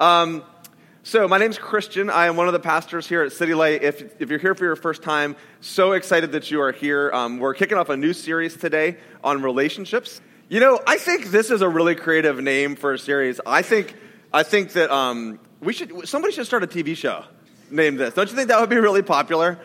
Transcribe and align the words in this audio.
Um, 0.00 0.42
so, 1.04 1.28
my 1.28 1.38
name's 1.38 1.56
Christian. 1.56 2.10
I 2.10 2.26
am 2.26 2.36
one 2.36 2.48
of 2.48 2.52
the 2.52 2.58
pastors 2.58 3.06
here 3.06 3.22
at 3.22 3.30
City 3.30 3.54
Light. 3.54 3.84
If, 3.84 4.20
if 4.20 4.28
you're 4.28 4.40
here 4.40 4.54
for 4.54 4.64
your 4.64 4.74
first 4.74 5.02
time, 5.02 5.36
so 5.60 5.92
excited 5.92 6.32
that 6.32 6.50
you 6.50 6.60
are 6.62 6.72
here. 6.72 7.12
Um, 7.12 7.38
we're 7.38 7.54
kicking 7.54 7.78
off 7.78 7.90
a 7.90 7.96
new 7.96 8.12
series 8.12 8.56
today 8.56 8.96
on 9.22 9.42
relationships. 9.42 10.20
You 10.48 10.58
know, 10.58 10.80
I 10.84 10.98
think 10.98 11.26
this 11.26 11.50
is 11.50 11.62
a 11.62 11.68
really 11.68 11.94
creative 11.94 12.42
name 12.42 12.74
for 12.74 12.94
a 12.94 12.98
series. 12.98 13.40
I 13.46 13.62
think, 13.62 13.94
I 14.32 14.42
think 14.42 14.72
that 14.72 14.90
um, 14.90 15.38
we 15.60 15.72
should, 15.72 16.08
somebody 16.08 16.34
should 16.34 16.46
start 16.46 16.64
a 16.64 16.66
TV 16.66 16.96
show 16.96 17.24
named 17.70 18.00
this. 18.00 18.14
Don't 18.14 18.28
you 18.28 18.34
think 18.34 18.48
that 18.48 18.60
would 18.60 18.70
be 18.70 18.78
really 18.78 19.02
popular? 19.02 19.60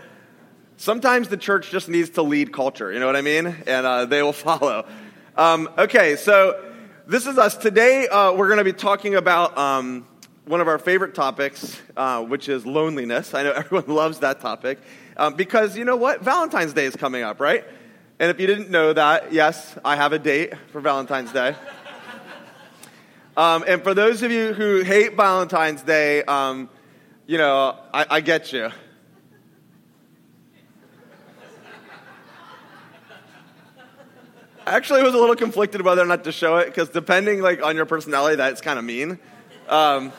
Sometimes 0.77 1.29
the 1.29 1.37
church 1.37 1.71
just 1.71 1.89
needs 1.89 2.11
to 2.11 2.21
lead 2.21 2.53
culture, 2.53 2.91
you 2.91 2.99
know 2.99 3.07
what 3.07 3.15
I 3.15 3.21
mean? 3.21 3.47
And 3.65 3.85
uh, 3.85 4.05
they 4.05 4.21
will 4.21 4.33
follow. 4.33 4.85
Um, 5.35 5.69
okay, 5.77 6.17
so 6.17 6.71
this 7.07 7.25
is 7.25 7.39
us. 7.39 7.57
Today, 7.57 8.07
uh, 8.07 8.33
we're 8.33 8.47
going 8.47 8.59
to 8.59 8.63
be 8.63 8.73
talking 8.73 9.15
about 9.15 9.57
um, 9.57 10.05
one 10.45 10.61
of 10.61 10.67
our 10.67 10.79
favorite 10.79 11.15
topics, 11.15 11.79
uh, 11.95 12.23
which 12.23 12.49
is 12.49 12.65
loneliness. 12.65 13.33
I 13.33 13.43
know 13.43 13.51
everyone 13.55 13.87
loves 13.87 14.19
that 14.19 14.41
topic 14.41 14.79
um, 15.17 15.35
because 15.35 15.77
you 15.77 15.85
know 15.85 15.95
what? 15.95 16.21
Valentine's 16.21 16.73
Day 16.73 16.85
is 16.85 16.95
coming 16.95 17.23
up, 17.23 17.39
right? 17.39 17.63
And 18.19 18.31
if 18.31 18.39
you 18.39 18.47
didn't 18.47 18.69
know 18.69 18.93
that, 18.93 19.31
yes, 19.31 19.77
I 19.85 19.95
have 19.95 20.13
a 20.13 20.19
date 20.19 20.53
for 20.71 20.81
Valentine's 20.81 21.31
Day. 21.31 21.55
Um, 23.37 23.63
and 23.65 23.81
for 23.81 23.93
those 23.93 24.21
of 24.21 24.31
you 24.31 24.51
who 24.51 24.81
hate 24.81 25.15
Valentine's 25.15 25.81
Day, 25.81 26.23
um, 26.23 26.69
you 27.25 27.37
know, 27.37 27.77
I, 27.93 28.05
I 28.09 28.19
get 28.19 28.51
you. 28.51 28.69
Actually, 34.67 34.99
I 34.99 35.03
was 35.03 35.13
a 35.13 35.17
little 35.17 35.37
conflicted 35.37 35.81
whether 35.83 36.01
or 36.01 36.05
not 36.05 36.25
to 36.25 36.33
show 36.33 36.57
it 36.57 36.65
because 36.65 36.89
depending 36.89 37.41
like 37.41 37.63
on 37.63 37.77
your 37.77 37.85
personality, 37.85 38.35
that's 38.35 38.59
kind 38.59 38.77
of 38.77 38.83
mean. 38.83 39.17
Um, 39.69 40.11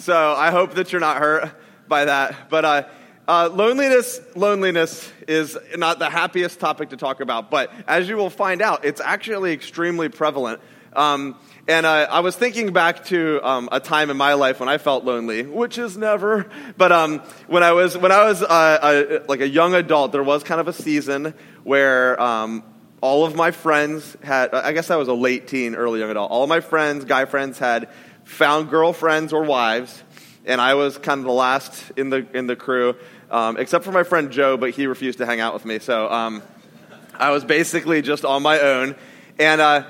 so 0.00 0.32
I 0.32 0.50
hope 0.50 0.74
that 0.74 0.92
you're 0.92 1.00
not 1.00 1.18
hurt 1.18 1.52
by 1.86 2.06
that. 2.06 2.48
But 2.48 2.64
uh, 2.64 2.82
uh, 3.28 3.50
loneliness, 3.52 4.20
loneliness 4.34 5.12
is 5.28 5.58
not 5.76 5.98
the 5.98 6.08
happiest 6.08 6.58
topic 6.58 6.90
to 6.90 6.96
talk 6.96 7.20
about. 7.20 7.50
But 7.50 7.72
as 7.86 8.08
you 8.08 8.16
will 8.16 8.30
find 8.30 8.62
out, 8.62 8.84
it's 8.84 9.00
actually 9.00 9.52
extremely 9.52 10.08
prevalent. 10.08 10.60
Um, 10.94 11.36
and 11.68 11.86
uh, 11.86 12.08
I 12.10 12.20
was 12.20 12.34
thinking 12.34 12.72
back 12.72 13.04
to 13.06 13.40
um, 13.46 13.68
a 13.70 13.78
time 13.78 14.10
in 14.10 14.16
my 14.16 14.34
life 14.34 14.58
when 14.58 14.68
I 14.68 14.78
felt 14.78 15.04
lonely, 15.04 15.44
which 15.44 15.78
is 15.78 15.96
never. 15.96 16.48
But 16.76 16.90
um, 16.90 17.20
when 17.46 17.62
I 17.62 17.72
was 17.72 17.96
when 17.96 18.10
I 18.10 18.24
was 18.24 18.42
uh, 18.42 18.78
a, 18.82 19.28
like 19.28 19.40
a 19.40 19.48
young 19.48 19.74
adult, 19.74 20.12
there 20.12 20.24
was 20.24 20.42
kind 20.42 20.60
of 20.60 20.66
a 20.66 20.72
season 20.72 21.34
where 21.62 22.20
um, 22.20 22.64
all 23.00 23.24
of 23.24 23.36
my 23.36 23.52
friends 23.52 24.16
had. 24.24 24.52
I 24.52 24.72
guess 24.72 24.90
I 24.90 24.96
was 24.96 25.06
a 25.06 25.14
late 25.14 25.46
teen, 25.46 25.76
early 25.76 26.00
young 26.00 26.10
adult. 26.10 26.30
All 26.32 26.46
my 26.46 26.60
friends, 26.60 27.04
guy 27.04 27.26
friends, 27.26 27.58
had 27.58 27.88
found 28.30 28.70
girlfriends 28.70 29.32
or 29.32 29.42
wives, 29.42 30.02
and 30.46 30.60
I 30.60 30.74
was 30.74 30.96
kind 30.96 31.18
of 31.18 31.24
the 31.24 31.32
last 31.32 31.90
in 31.96 32.10
the 32.10 32.26
in 32.32 32.46
the 32.46 32.56
crew, 32.56 32.96
um, 33.30 33.56
except 33.56 33.84
for 33.84 33.92
my 33.92 34.04
friend 34.04 34.30
Joe, 34.30 34.56
but 34.56 34.70
he 34.70 34.86
refused 34.86 35.18
to 35.18 35.26
hang 35.26 35.40
out 35.40 35.52
with 35.52 35.64
me. 35.64 35.78
So 35.80 36.10
um, 36.10 36.42
I 37.14 37.30
was 37.32 37.44
basically 37.44 38.02
just 38.02 38.24
on 38.24 38.42
my 38.42 38.60
own, 38.60 38.94
and 39.38 39.60
uh, 39.60 39.84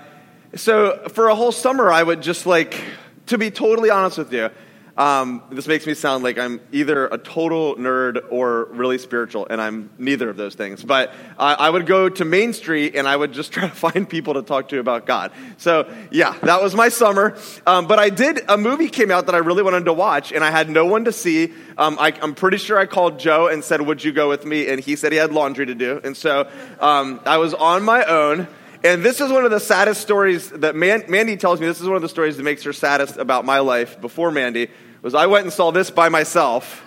so 0.57 1.09
for 1.13 1.29
a 1.29 1.35
whole 1.35 1.53
summer, 1.53 1.91
I 1.91 2.03
would 2.03 2.23
just 2.23 2.47
like 2.47 2.83
to 3.27 3.39
be 3.39 3.51
totally 3.51 3.91
honest 3.91 4.19
with 4.19 4.33
you. 4.33 4.51
Um, 4.97 5.43
this 5.51 5.67
makes 5.67 5.87
me 5.87 5.95
sound 5.95 6.25
like 6.25 6.39
I'm 6.39 6.61
either 6.73 7.07
a 7.07 7.19
total 7.19 7.77
nerd 7.77 8.25
or 8.31 8.65
really 8.67 8.99
spiritual, 8.99 9.47
and 9.49 9.61
I'm 9.61 9.91
neither 9.99 10.29
of 10.29 10.37
those 10.37 10.55
things. 10.55 10.83
But 10.83 11.15
I 11.39 11.71
would 11.71 11.87
go 11.87 12.09
to 12.09 12.25
Main 12.25 12.53
Street 12.53 12.95
and 12.97 13.09
I 13.09 13.17
would 13.17 13.33
just 13.33 13.53
try 13.55 13.69
to 13.69 13.75
find 13.75 14.09
people 14.09 14.35
to 14.35 14.43
talk 14.43 14.69
to 14.71 14.79
about 14.79 15.07
God. 15.07 15.33
So, 15.59 15.93
yeah, 16.11 16.37
that 16.43 16.63
was 16.63 16.75
my 16.75 16.89
summer. 16.89 17.37
Um, 17.67 17.87
but 17.87 17.99
I 17.99 18.11
did, 18.11 18.41
a 18.49 18.57
movie 18.57 18.89
came 18.89 19.11
out 19.11 19.27
that 19.27 19.35
I 19.35 19.39
really 19.39 19.63
wanted 19.63 19.87
to 19.87 19.93
watch, 19.93 20.33
and 20.33 20.45
I 20.45 20.51
had 20.51 20.69
no 20.69 20.87
one 20.87 21.05
to 21.05 21.13
see. 21.13 21.53
Um, 21.79 21.97
I, 21.99 22.11
am 22.23 22.35
pretty 22.35 22.59
sure 22.59 22.79
I 22.79 22.87
called 22.87 23.19
Joe 23.19 23.49
and 23.49 23.65
said, 23.65 23.81
Would 23.81 24.05
you 24.05 24.13
go 24.13 24.29
with 24.29 24.45
me? 24.45 24.69
And 24.69 24.81
he 24.81 24.97
said 24.97 25.13
he 25.13 25.19
had 25.19 25.33
laundry 25.33 25.67
to 25.67 25.75
do. 25.75 26.01
And 26.03 26.17
so 26.17 26.49
um, 26.81 27.21
I 27.25 27.39
was 27.39 27.55
on 27.55 27.83
my 27.83 28.05
own. 28.05 28.49
And 28.83 29.05
this 29.05 29.21
is 29.21 29.31
one 29.31 29.45
of 29.45 29.51
the 29.51 29.61
saddest 29.61 30.01
stories 30.01 30.49
that 30.51 30.75
Man- 30.75 31.05
Mandy 31.09 31.37
tells 31.37 31.61
me. 31.61 31.67
This 31.67 31.81
is 31.81 31.87
one 31.87 31.97
of 31.97 32.03
the 32.03 32.09
stories 32.09 32.39
that 32.39 32.43
makes 32.43 32.63
her 32.63 32.73
saddest 32.73 33.19
about 33.19 33.45
my 33.45 33.59
life 33.59 34.01
before 34.01 34.31
Mandy 34.31 34.69
was 35.03 35.15
I 35.15 35.27
went 35.27 35.45
and 35.45 35.53
saw 35.53 35.71
this 35.71 35.91
by 35.91 36.09
myself. 36.09 36.83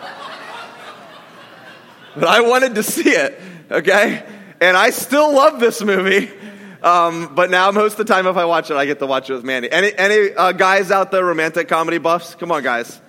but 2.14 2.24
I 2.24 2.40
wanted 2.40 2.76
to 2.76 2.82
see 2.82 3.10
it, 3.10 3.40
okay? 3.70 4.24
And 4.60 4.76
I 4.76 4.90
still 4.90 5.34
love 5.34 5.60
this 5.60 5.82
movie. 5.82 6.30
Um, 6.82 7.34
but 7.34 7.50
now, 7.50 7.70
most 7.70 7.98
of 7.98 8.06
the 8.06 8.12
time, 8.12 8.26
if 8.26 8.36
I 8.36 8.44
watch 8.44 8.70
it, 8.70 8.76
I 8.76 8.84
get 8.84 8.98
to 8.98 9.06
watch 9.06 9.30
it 9.30 9.32
with 9.32 9.44
Mandy. 9.44 9.70
Any, 9.70 9.96
any 9.96 10.34
uh, 10.34 10.52
guys 10.52 10.90
out 10.90 11.10
there, 11.10 11.24
romantic 11.24 11.66
comedy 11.66 11.98
buffs? 11.98 12.34
Come 12.34 12.52
on, 12.52 12.62
guys. 12.62 13.00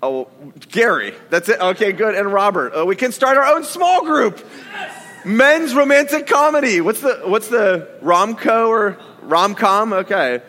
Oh, 0.00 0.28
Gary. 0.68 1.14
That's 1.28 1.48
it. 1.48 1.60
Okay, 1.60 1.92
good. 1.92 2.14
And 2.14 2.32
Robert. 2.32 2.78
Uh, 2.78 2.86
we 2.86 2.94
can 2.94 3.10
start 3.10 3.36
our 3.36 3.56
own 3.56 3.64
small 3.64 4.04
group. 4.04 4.46
Men's 5.24 5.74
romantic 5.74 6.26
comedy. 6.26 6.80
What's 6.80 7.00
the 7.00 7.22
what's 7.24 7.48
the 7.48 7.88
romco 8.02 8.68
or 8.68 8.98
romcom? 9.22 10.04
Okay, 10.04 10.42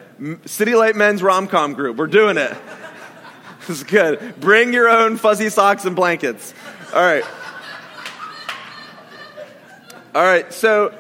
City 0.46 0.76
Light 0.76 0.96
Men's 0.96 1.22
romcom 1.22 1.76
group. 1.76 1.98
We're 1.98 2.08
doing 2.08 2.38
it. 2.38 2.56
This 3.68 3.82
is 3.82 3.84
good. 3.84 4.40
Bring 4.40 4.74
your 4.74 4.90
own 4.90 5.18
fuzzy 5.18 5.50
socks 5.50 5.86
and 5.86 5.96
blankets. 5.96 6.56
All 6.92 7.02
right. 7.02 7.24
All 10.16 10.24
right, 10.24 10.52
so 10.52 10.92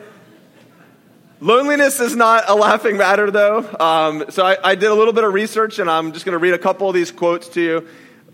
loneliness 1.39 1.99
is 1.99 2.15
not 2.15 2.43
a 2.47 2.53
laughing 2.53 2.95
matter, 2.95 3.31
though. 3.31 3.67
Um, 3.79 4.25
so 4.29 4.45
I, 4.45 4.57
I, 4.63 4.75
did 4.75 4.91
a 4.91 4.93
little 4.93 5.13
bit 5.13 5.23
of 5.23 5.33
research, 5.33 5.79
and 5.79 5.89
I'm 5.89 6.11
just 6.11 6.25
going 6.25 6.33
to 6.33 6.37
read 6.37 6.53
a 6.53 6.59
couple 6.59 6.87
of 6.87 6.93
these 6.93 7.11
quotes 7.11 7.47
to 7.49 7.61
you. 7.61 7.87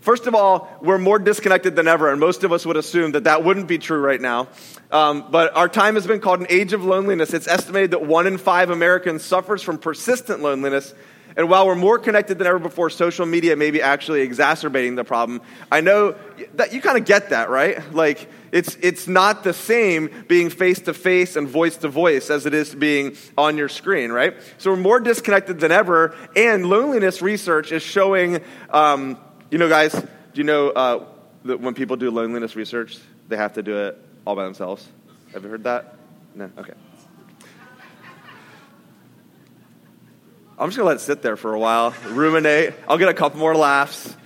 First 0.06 0.28
of 0.28 0.36
all, 0.36 0.68
we're 0.80 0.98
more 0.98 1.18
disconnected 1.18 1.74
than 1.74 1.88
ever, 1.88 2.12
and 2.12 2.20
most 2.20 2.44
of 2.44 2.52
us 2.52 2.64
would 2.64 2.76
assume 2.76 3.10
that 3.10 3.24
that 3.24 3.42
wouldn't 3.42 3.66
be 3.66 3.76
true 3.76 3.98
right 3.98 4.20
now. 4.20 4.46
Um, 4.92 5.32
but 5.32 5.56
our 5.56 5.68
time 5.68 5.96
has 5.96 6.06
been 6.06 6.20
called 6.20 6.38
an 6.38 6.46
age 6.48 6.72
of 6.72 6.84
loneliness. 6.84 7.34
It's 7.34 7.48
estimated 7.48 7.90
that 7.90 8.06
one 8.06 8.28
in 8.28 8.38
five 8.38 8.70
Americans 8.70 9.24
suffers 9.24 9.64
from 9.64 9.78
persistent 9.78 10.42
loneliness, 10.42 10.94
and 11.36 11.50
while 11.50 11.66
we're 11.66 11.74
more 11.74 11.98
connected 11.98 12.38
than 12.38 12.46
ever 12.46 12.60
before, 12.60 12.88
social 12.88 13.26
media 13.26 13.56
may 13.56 13.72
be 13.72 13.82
actually 13.82 14.20
exacerbating 14.20 14.94
the 14.94 15.02
problem. 15.02 15.42
I 15.72 15.80
know 15.80 16.14
that 16.54 16.72
you 16.72 16.80
kind 16.80 16.96
of 16.96 17.04
get 17.04 17.30
that, 17.30 17.50
right? 17.50 17.92
Like, 17.92 18.30
it's, 18.52 18.76
it's 18.80 19.08
not 19.08 19.42
the 19.42 19.52
same 19.52 20.08
being 20.28 20.50
face 20.50 20.78
to 20.82 20.94
face 20.94 21.34
and 21.34 21.48
voice 21.48 21.78
to 21.78 21.88
voice 21.88 22.30
as 22.30 22.46
it 22.46 22.54
is 22.54 22.72
being 22.72 23.16
on 23.36 23.58
your 23.58 23.68
screen, 23.68 24.12
right? 24.12 24.36
So 24.58 24.70
we're 24.70 24.76
more 24.76 25.00
disconnected 25.00 25.58
than 25.58 25.72
ever, 25.72 26.14
and 26.36 26.70
loneliness 26.70 27.22
research 27.22 27.72
is 27.72 27.82
showing, 27.82 28.40
um, 28.70 29.18
you 29.50 29.58
know, 29.58 29.68
guys, 29.68 29.92
do 29.92 30.08
you 30.34 30.44
know 30.44 30.70
uh, 30.70 31.04
that 31.44 31.60
when 31.60 31.74
people 31.74 31.96
do 31.96 32.10
loneliness 32.10 32.56
research, 32.56 32.98
they 33.28 33.36
have 33.36 33.54
to 33.54 33.62
do 33.62 33.76
it 33.76 33.98
all 34.26 34.34
by 34.36 34.44
themselves? 34.44 34.86
Have 35.32 35.44
you 35.44 35.50
heard 35.50 35.64
that? 35.64 35.94
No? 36.34 36.50
Okay. 36.58 36.72
I'm 40.58 40.68
just 40.68 40.78
going 40.78 40.84
to 40.84 40.88
let 40.88 40.96
it 40.96 41.00
sit 41.00 41.20
there 41.20 41.36
for 41.36 41.52
a 41.52 41.58
while, 41.58 41.94
ruminate. 42.08 42.72
I'll 42.88 42.96
get 42.96 43.08
a 43.08 43.14
couple 43.14 43.38
more 43.38 43.54
laughs. 43.54 44.16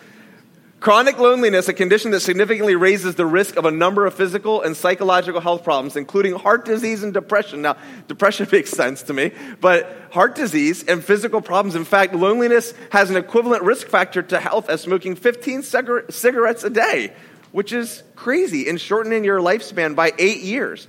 Chronic 0.80 1.18
loneliness, 1.18 1.68
a 1.68 1.74
condition 1.74 2.10
that 2.12 2.20
significantly 2.20 2.74
raises 2.74 3.14
the 3.14 3.26
risk 3.26 3.56
of 3.56 3.66
a 3.66 3.70
number 3.70 4.06
of 4.06 4.14
physical 4.14 4.62
and 4.62 4.74
psychological 4.74 5.38
health 5.38 5.62
problems, 5.62 5.94
including 5.94 6.32
heart 6.32 6.64
disease 6.64 7.02
and 7.02 7.12
depression. 7.12 7.60
Now, 7.60 7.76
depression 8.08 8.48
makes 8.52 8.70
sense 8.70 9.02
to 9.02 9.12
me, 9.12 9.32
but 9.60 9.94
heart 10.10 10.34
disease 10.34 10.82
and 10.84 11.04
physical 11.04 11.42
problems. 11.42 11.74
In 11.76 11.84
fact, 11.84 12.14
loneliness 12.14 12.72
has 12.92 13.10
an 13.10 13.16
equivalent 13.16 13.62
risk 13.62 13.88
factor 13.88 14.22
to 14.22 14.40
health 14.40 14.70
as 14.70 14.80
smoking 14.80 15.16
15 15.16 15.62
cigarettes 15.62 16.64
a 16.64 16.70
day, 16.70 17.12
which 17.52 17.74
is 17.74 18.02
crazy 18.16 18.66
and 18.66 18.80
shortening 18.80 19.22
your 19.22 19.40
lifespan 19.40 19.94
by 19.94 20.14
eight 20.18 20.40
years. 20.40 20.88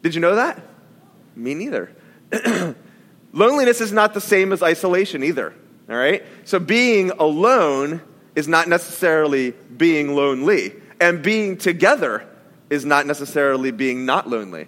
Did 0.00 0.14
you 0.14 0.22
know 0.22 0.36
that? 0.36 0.62
Me 1.36 1.52
neither. 1.52 1.94
Loneliness 3.32 3.82
is 3.82 3.92
not 3.92 4.14
the 4.14 4.20
same 4.22 4.50
as 4.50 4.62
isolation 4.62 5.22
either, 5.22 5.54
all 5.90 5.96
right? 5.96 6.24
So 6.44 6.58
being 6.58 7.10
alone 7.10 8.00
is 8.34 8.48
not 8.48 8.68
necessarily 8.68 9.52
being 9.52 10.14
lonely, 10.14 10.74
and 11.00 11.22
being 11.22 11.56
together 11.56 12.26
is 12.70 12.84
not 12.84 13.06
necessarily 13.06 13.70
being 13.70 14.06
not 14.06 14.28
lonely. 14.28 14.66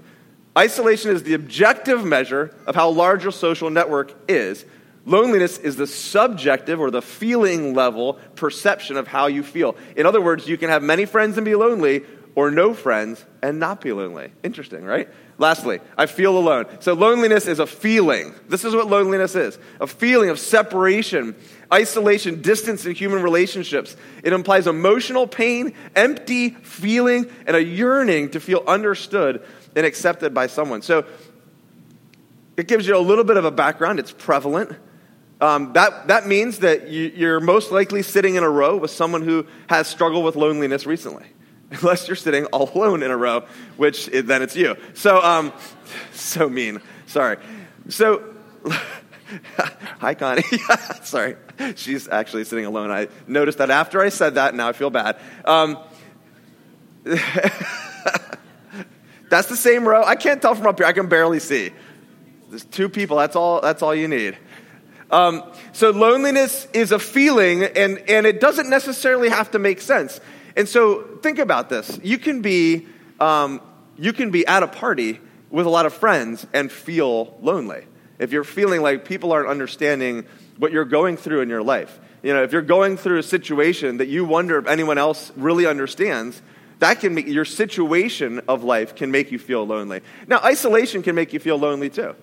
Isolation 0.57 1.11
is 1.11 1.23
the 1.23 1.35
objective 1.35 2.05
measure 2.05 2.55
of 2.67 2.75
how 2.75 2.89
large 2.89 3.23
your 3.23 3.33
social 3.33 3.69
network 3.69 4.15
is. 4.29 4.65
Loneliness 5.05 5.59
is 5.59 5.77
the 5.77 5.87
subjective 5.87 6.81
or 6.81 6.91
the 6.91 7.03
feeling 7.03 7.75
level 7.75 8.15
perception 8.35 8.97
of 8.97 9.07
how 9.07 9.27
you 9.27 9.43
feel. 9.43 9.77
In 9.97 10.07
other 10.07 10.21
words, 10.21 10.49
you 10.49 10.57
can 10.57 10.69
have 10.69 10.83
many 10.83 11.05
friends 11.05 11.37
and 11.37 11.45
be 11.45 11.55
lonely, 11.55 12.05
or 12.37 12.51
no 12.51 12.75
friends 12.75 13.25
and 13.43 13.59
not 13.59 13.81
be 13.81 13.93
lonely. 13.93 14.31
Interesting, 14.45 14.85
right? 14.85 15.09
Lastly, 15.39 15.81
I 15.97 16.07
feel 16.07 16.39
alone. 16.39 16.67
So, 16.81 16.93
loneliness 16.93 17.49
is 17.49 17.59
a 17.59 17.67
feeling. 17.67 18.35
This 18.49 18.65
is 18.65 18.75
what 18.75 18.87
loneliness 18.87 19.35
is 19.35 19.59
a 19.81 19.87
feeling 19.87 20.31
of 20.31 20.39
separation, 20.39 21.35
isolation, 21.73 22.43
distance 22.43 22.87
in 22.87 22.95
human 22.95 23.23
relationships. 23.23 23.97
It 24.23 24.33
implies 24.33 24.67
emotional 24.67 25.27
pain, 25.27 25.75
empty 25.97 26.51
feeling, 26.51 27.27
and 27.47 27.57
a 27.57 27.65
yearning 27.65 28.31
to 28.31 28.41
feel 28.41 28.63
understood 28.67 29.43
and 29.75 29.85
accepted 29.85 30.33
by 30.33 30.47
someone. 30.47 30.83
So, 30.83 31.05
it 32.57 32.69
gives 32.69 32.87
you 32.87 32.97
a 32.97 33.01
little 33.01 33.25
bit 33.25 33.39
of 33.39 33.47
a 33.47 33.51
background. 33.51 33.99
It's 33.99 34.13
prevalent. 34.13 34.77
Um, 35.41 35.75
that, 35.75 36.09
that 36.09 36.27
means 36.27 36.61
that 36.61 36.89
you, 36.89 37.13
you're 37.15 37.41
most 37.41 37.71
likely 37.71 38.03
sitting 38.03 38.37
in 38.37 38.43
a 38.43 38.49
row 38.49 38.77
with 38.77 38.91
someone 38.91 39.21
who 39.21 39.47
has 39.69 39.87
struggled 39.87 40.25
with 40.25 40.37
loneliness 40.37 40.87
recently. 40.87 41.27
Unless 41.81 42.07
you're 42.07 42.17
sitting 42.17 42.47
all 42.47 42.71
alone 42.75 43.03
in 43.03 43.11
a 43.11 43.17
row, 43.17 43.45
which 43.77 44.07
then 44.07 44.43
it's 44.43 44.57
you. 44.57 44.77
So, 44.95 45.21
um, 45.23 45.53
so 46.13 46.49
mean. 46.49 46.81
Sorry. 47.07 47.39
So, 47.89 48.23
hi, 49.99 50.15
Connie. 50.15 50.43
Sorry. 51.03 51.37
She's 51.75 52.09
actually 52.09 52.45
sitting 52.45 52.67
alone. 52.67 52.91
I 52.91 53.09
noticed 53.27 53.59
that 53.59 53.71
after 53.71 54.01
I 54.01 54.11
said 54.11 54.37
that, 54.37 54.55
now 54.55 54.69
I 54.69 54.73
feel 54.73 54.91
bad. 54.91 55.19
Um, 55.45 55.79
that's 59.29 59.49
the 59.49 59.57
same 59.57 59.87
row. 59.87 60.05
I 60.05 60.17
can't 60.17 60.41
tell 60.41 60.55
from 60.55 60.67
up 60.67 60.79
here. 60.79 60.87
I 60.87 60.93
can 60.93 61.09
barely 61.09 61.41
see. 61.41 61.71
There's 62.51 62.65
two 62.65 62.89
people. 62.89 63.17
That's 63.17 63.35
all, 63.37 63.61
that's 63.61 63.83
all 63.83 63.95
you 63.95 64.09
need. 64.09 64.37
Um, 65.11 65.43
so 65.73 65.91
loneliness 65.91 66.67
is 66.73 66.93
a 66.93 66.99
feeling, 66.99 67.63
and, 67.63 67.99
and 68.09 68.27
it 68.27 68.41
doesn't 68.41 68.69
necessarily 68.69 69.29
have 69.29 69.53
to 69.53 69.59
make 69.59 69.81
sense. 69.81 70.21
And 70.57 70.69
so 70.69 71.03
think 71.23 71.39
about 71.39 71.69
this. 71.69 72.01
You 72.03 72.19
can 72.19 72.43
be, 72.43 72.87
um, 73.21 73.61
you 73.99 74.13
can 74.13 74.31
be 74.31 74.47
at 74.47 74.63
a 74.63 74.67
party 74.67 75.21
with 75.51 75.67
a 75.67 75.71
lot 75.71 75.87
of 75.87 75.93
friends 75.93 76.47
and 76.53 76.73
feel 76.73 77.37
lonely. 77.41 77.85
If 78.19 78.33
you're 78.33 78.45
feeling 78.45 78.81
like 78.81 79.05
people 79.05 79.33
aren't 79.33 79.49
understanding 79.49 80.25
what 80.57 80.73
you're 80.73 80.87
going 80.87 81.19
through 81.19 81.43
in 81.43 81.49
your 81.49 81.63
life. 81.63 82.01
You 82.23 82.33
know, 82.33 82.43
if 82.43 82.53
you're 82.53 82.63
going 82.63 82.97
through 82.97 83.19
a 83.19 83.23
situation 83.23 83.99
that 83.99 84.09
you 84.09 84.25
wonder 84.25 84.59
if 84.59 84.67
anyone 84.67 84.99
else 84.99 85.31
really 85.37 85.67
understands, 85.67 86.41
that 86.79 87.01
can 87.01 87.15
make 87.15 87.27
your 87.27 87.45
situation 87.45 88.41
of 88.49 88.65
life 88.65 88.95
can 88.97 89.11
make 89.11 89.31
you 89.31 89.39
feel 89.39 89.67
lonely. 89.67 90.01
Now, 90.27 90.39
isolation 90.39 91.03
can 91.03 91.15
make 91.15 91.33
you 91.33 91.39
feel 91.39 91.59
lonely 91.59 91.91
too. 91.91 92.15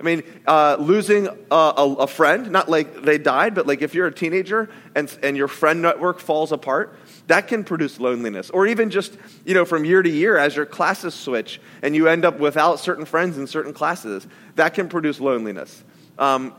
I 0.00 0.04
mean, 0.04 0.22
uh, 0.46 0.78
losing 0.80 1.28
a, 1.28 1.54
a, 1.54 1.94
a, 2.00 2.06
friend, 2.08 2.50
not 2.50 2.68
like 2.68 3.02
they 3.02 3.18
died, 3.18 3.54
but 3.54 3.68
like 3.68 3.82
if 3.82 3.94
you're 3.94 4.08
a 4.08 4.12
teenager 4.12 4.68
and, 4.96 5.16
and 5.22 5.36
your 5.36 5.46
friend 5.46 5.80
network 5.80 6.18
falls 6.18 6.50
apart, 6.50 6.98
that 7.26 7.48
can 7.48 7.64
produce 7.64 8.00
loneliness. 8.00 8.50
Or 8.50 8.66
even 8.66 8.90
just, 8.90 9.16
you 9.44 9.54
know, 9.54 9.64
from 9.64 9.84
year 9.84 10.02
to 10.02 10.10
year 10.10 10.36
as 10.36 10.56
your 10.56 10.66
classes 10.66 11.14
switch 11.14 11.60
and 11.82 11.94
you 11.94 12.08
end 12.08 12.24
up 12.24 12.38
without 12.38 12.80
certain 12.80 13.04
friends 13.04 13.38
in 13.38 13.46
certain 13.46 13.72
classes, 13.72 14.26
that 14.56 14.74
can 14.74 14.88
produce 14.88 15.20
loneliness. 15.20 15.82
Um, 16.18 16.54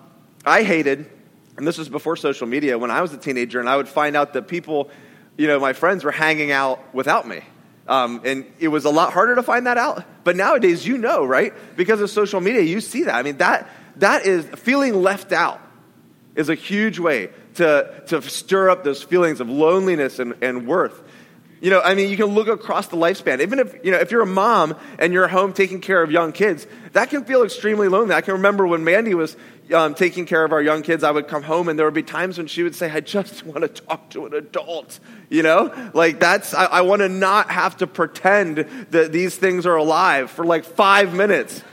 I 0.45 0.63
hated, 0.63 1.09
and 1.57 1.67
this 1.67 1.77
was 1.77 1.89
before 1.89 2.15
social 2.15 2.47
media, 2.47 2.77
when 2.77 2.91
I 2.91 3.01
was 3.01 3.13
a 3.13 3.17
teenager, 3.17 3.59
and 3.59 3.69
I 3.69 3.77
would 3.77 3.87
find 3.87 4.15
out 4.15 4.33
that 4.33 4.47
people, 4.47 4.89
you 5.37 5.47
know, 5.47 5.59
my 5.59 5.73
friends 5.73 6.03
were 6.03 6.11
hanging 6.11 6.51
out 6.51 6.93
without 6.93 7.27
me. 7.27 7.41
Um, 7.87 8.21
and 8.23 8.45
it 8.59 8.69
was 8.69 8.85
a 8.85 8.89
lot 8.89 9.11
harder 9.11 9.35
to 9.35 9.43
find 9.43 9.67
that 9.67 9.77
out. 9.77 10.05
But 10.23 10.37
nowadays, 10.37 10.87
you 10.87 10.97
know, 10.97 11.25
right? 11.25 11.53
Because 11.75 11.99
of 11.99 12.09
social 12.09 12.39
media, 12.39 12.61
you 12.61 12.79
see 12.79 13.03
that. 13.03 13.15
I 13.15 13.23
mean, 13.23 13.37
that, 13.37 13.69
that 13.97 14.25
is 14.25 14.45
feeling 14.59 15.01
left 15.01 15.33
out 15.33 15.59
is 16.35 16.49
a 16.49 16.55
huge 16.55 16.99
way 16.99 17.29
to, 17.55 18.03
to 18.07 18.21
stir 18.21 18.69
up 18.69 18.83
those 18.83 19.03
feelings 19.03 19.39
of 19.39 19.49
loneliness 19.49 20.19
and, 20.19 20.35
and 20.41 20.67
worth. 20.67 21.01
You 21.61 21.69
know, 21.69 21.79
I 21.79 21.95
mean, 21.95 22.09
you 22.09 22.17
can 22.17 22.25
look 22.25 22.49
across 22.49 22.87
the 22.87 22.97
lifespan. 22.97 23.39
Even 23.39 23.59
if, 23.59 23.73
you 23.85 23.91
know, 23.91 23.97
if 23.97 24.11
you're 24.11 24.23
a 24.23 24.25
mom 24.25 24.75
and 24.99 25.13
you're 25.13 25.29
home 25.29 25.53
taking 25.53 25.79
care 25.79 26.03
of 26.03 26.11
young 26.11 26.33
kids, 26.33 26.67
that 26.91 27.09
can 27.09 27.23
feel 27.23 27.43
extremely 27.43 27.87
lonely. 27.87 28.13
I 28.13 28.19
can 28.19 28.33
remember 28.33 28.67
when 28.67 28.83
Mandy 28.83 29.13
was 29.13 29.37
um, 29.73 29.95
taking 29.95 30.25
care 30.25 30.43
of 30.43 30.51
our 30.51 30.61
young 30.61 30.81
kids, 30.81 31.05
I 31.05 31.11
would 31.11 31.29
come 31.29 31.41
home 31.41 31.69
and 31.69 31.79
there 31.79 31.85
would 31.85 31.93
be 31.93 32.03
times 32.03 32.37
when 32.37 32.47
she 32.47 32.63
would 32.63 32.75
say, 32.75 32.91
I 32.91 32.99
just 32.99 33.45
want 33.45 33.61
to 33.61 33.69
talk 33.69 34.09
to 34.09 34.25
an 34.25 34.33
adult. 34.33 34.99
You 35.29 35.43
know? 35.43 35.91
Like 35.93 36.19
that's, 36.19 36.53
I, 36.53 36.65
I 36.65 36.81
want 36.81 37.01
to 37.01 37.07
not 37.07 37.49
have 37.49 37.77
to 37.77 37.87
pretend 37.87 38.57
that 38.89 39.13
these 39.13 39.37
things 39.37 39.65
are 39.65 39.77
alive 39.77 40.31
for 40.31 40.43
like 40.43 40.65
five 40.65 41.13
minutes. 41.13 41.63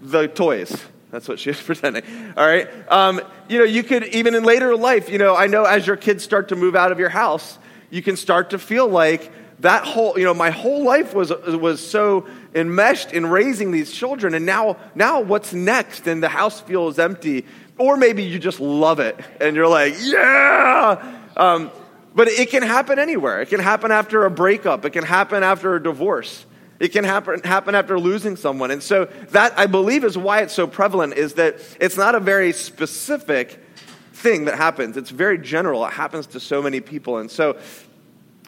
The 0.00 0.26
toys. 0.26 0.74
That's 1.10 1.28
what 1.28 1.38
she 1.38 1.50
was 1.50 1.60
pretending. 1.62 2.02
All 2.36 2.46
right. 2.46 2.68
Um, 2.90 3.20
you 3.48 3.58
know, 3.58 3.64
you 3.64 3.82
could, 3.82 4.04
even 4.08 4.34
in 4.34 4.44
later 4.44 4.76
life, 4.76 5.08
you 5.08 5.18
know, 5.18 5.36
I 5.36 5.46
know 5.46 5.64
as 5.64 5.86
your 5.86 5.96
kids 5.96 6.22
start 6.24 6.48
to 6.48 6.56
move 6.56 6.76
out 6.76 6.92
of 6.92 6.98
your 6.98 7.08
house, 7.08 7.58
you 7.90 8.02
can 8.02 8.16
start 8.16 8.50
to 8.50 8.58
feel 8.58 8.88
like 8.88 9.30
that 9.60 9.84
whole, 9.84 10.18
you 10.18 10.24
know, 10.24 10.34
my 10.34 10.50
whole 10.50 10.84
life 10.84 11.12
was, 11.12 11.30
was 11.30 11.86
so 11.86 12.26
enmeshed 12.54 13.12
in 13.12 13.26
raising 13.26 13.72
these 13.72 13.92
children. 13.92 14.34
And 14.34 14.46
now, 14.46 14.76
now 14.94 15.20
what's 15.20 15.52
next? 15.52 16.06
And 16.06 16.22
the 16.22 16.28
house 16.28 16.60
feels 16.60 16.98
empty. 16.98 17.44
Or 17.76 17.96
maybe 17.96 18.22
you 18.22 18.38
just 18.38 18.60
love 18.60 19.00
it 19.00 19.18
and 19.40 19.56
you're 19.56 19.68
like, 19.68 19.94
yeah. 19.98 21.18
Um, 21.36 21.70
but 22.14 22.28
it 22.28 22.50
can 22.50 22.62
happen 22.62 22.98
anywhere. 22.98 23.40
It 23.40 23.48
can 23.48 23.60
happen 23.60 23.90
after 23.90 24.24
a 24.24 24.30
breakup. 24.30 24.84
It 24.84 24.90
can 24.90 25.04
happen 25.04 25.42
after 25.42 25.76
a 25.76 25.82
divorce. 25.82 26.44
It 26.80 26.88
can 26.88 27.04
happen, 27.04 27.40
happen 27.44 27.74
after 27.74 28.00
losing 28.00 28.36
someone. 28.36 28.70
And 28.70 28.82
so 28.82 29.04
that, 29.30 29.56
I 29.58 29.66
believe, 29.66 30.02
is 30.02 30.16
why 30.18 30.40
it's 30.40 30.54
so 30.54 30.66
prevalent, 30.66 31.14
is 31.14 31.34
that 31.34 31.60
it's 31.78 31.98
not 31.98 32.14
a 32.14 32.20
very 32.20 32.52
specific 32.52 33.62
thing 34.14 34.46
that 34.46 34.56
happens. 34.56 34.96
It's 34.96 35.10
very 35.10 35.38
general. 35.38 35.84
It 35.86 35.92
happens 35.92 36.26
to 36.28 36.40
so 36.40 36.62
many 36.62 36.80
people. 36.80 37.18
And 37.18 37.30
so 37.30 37.58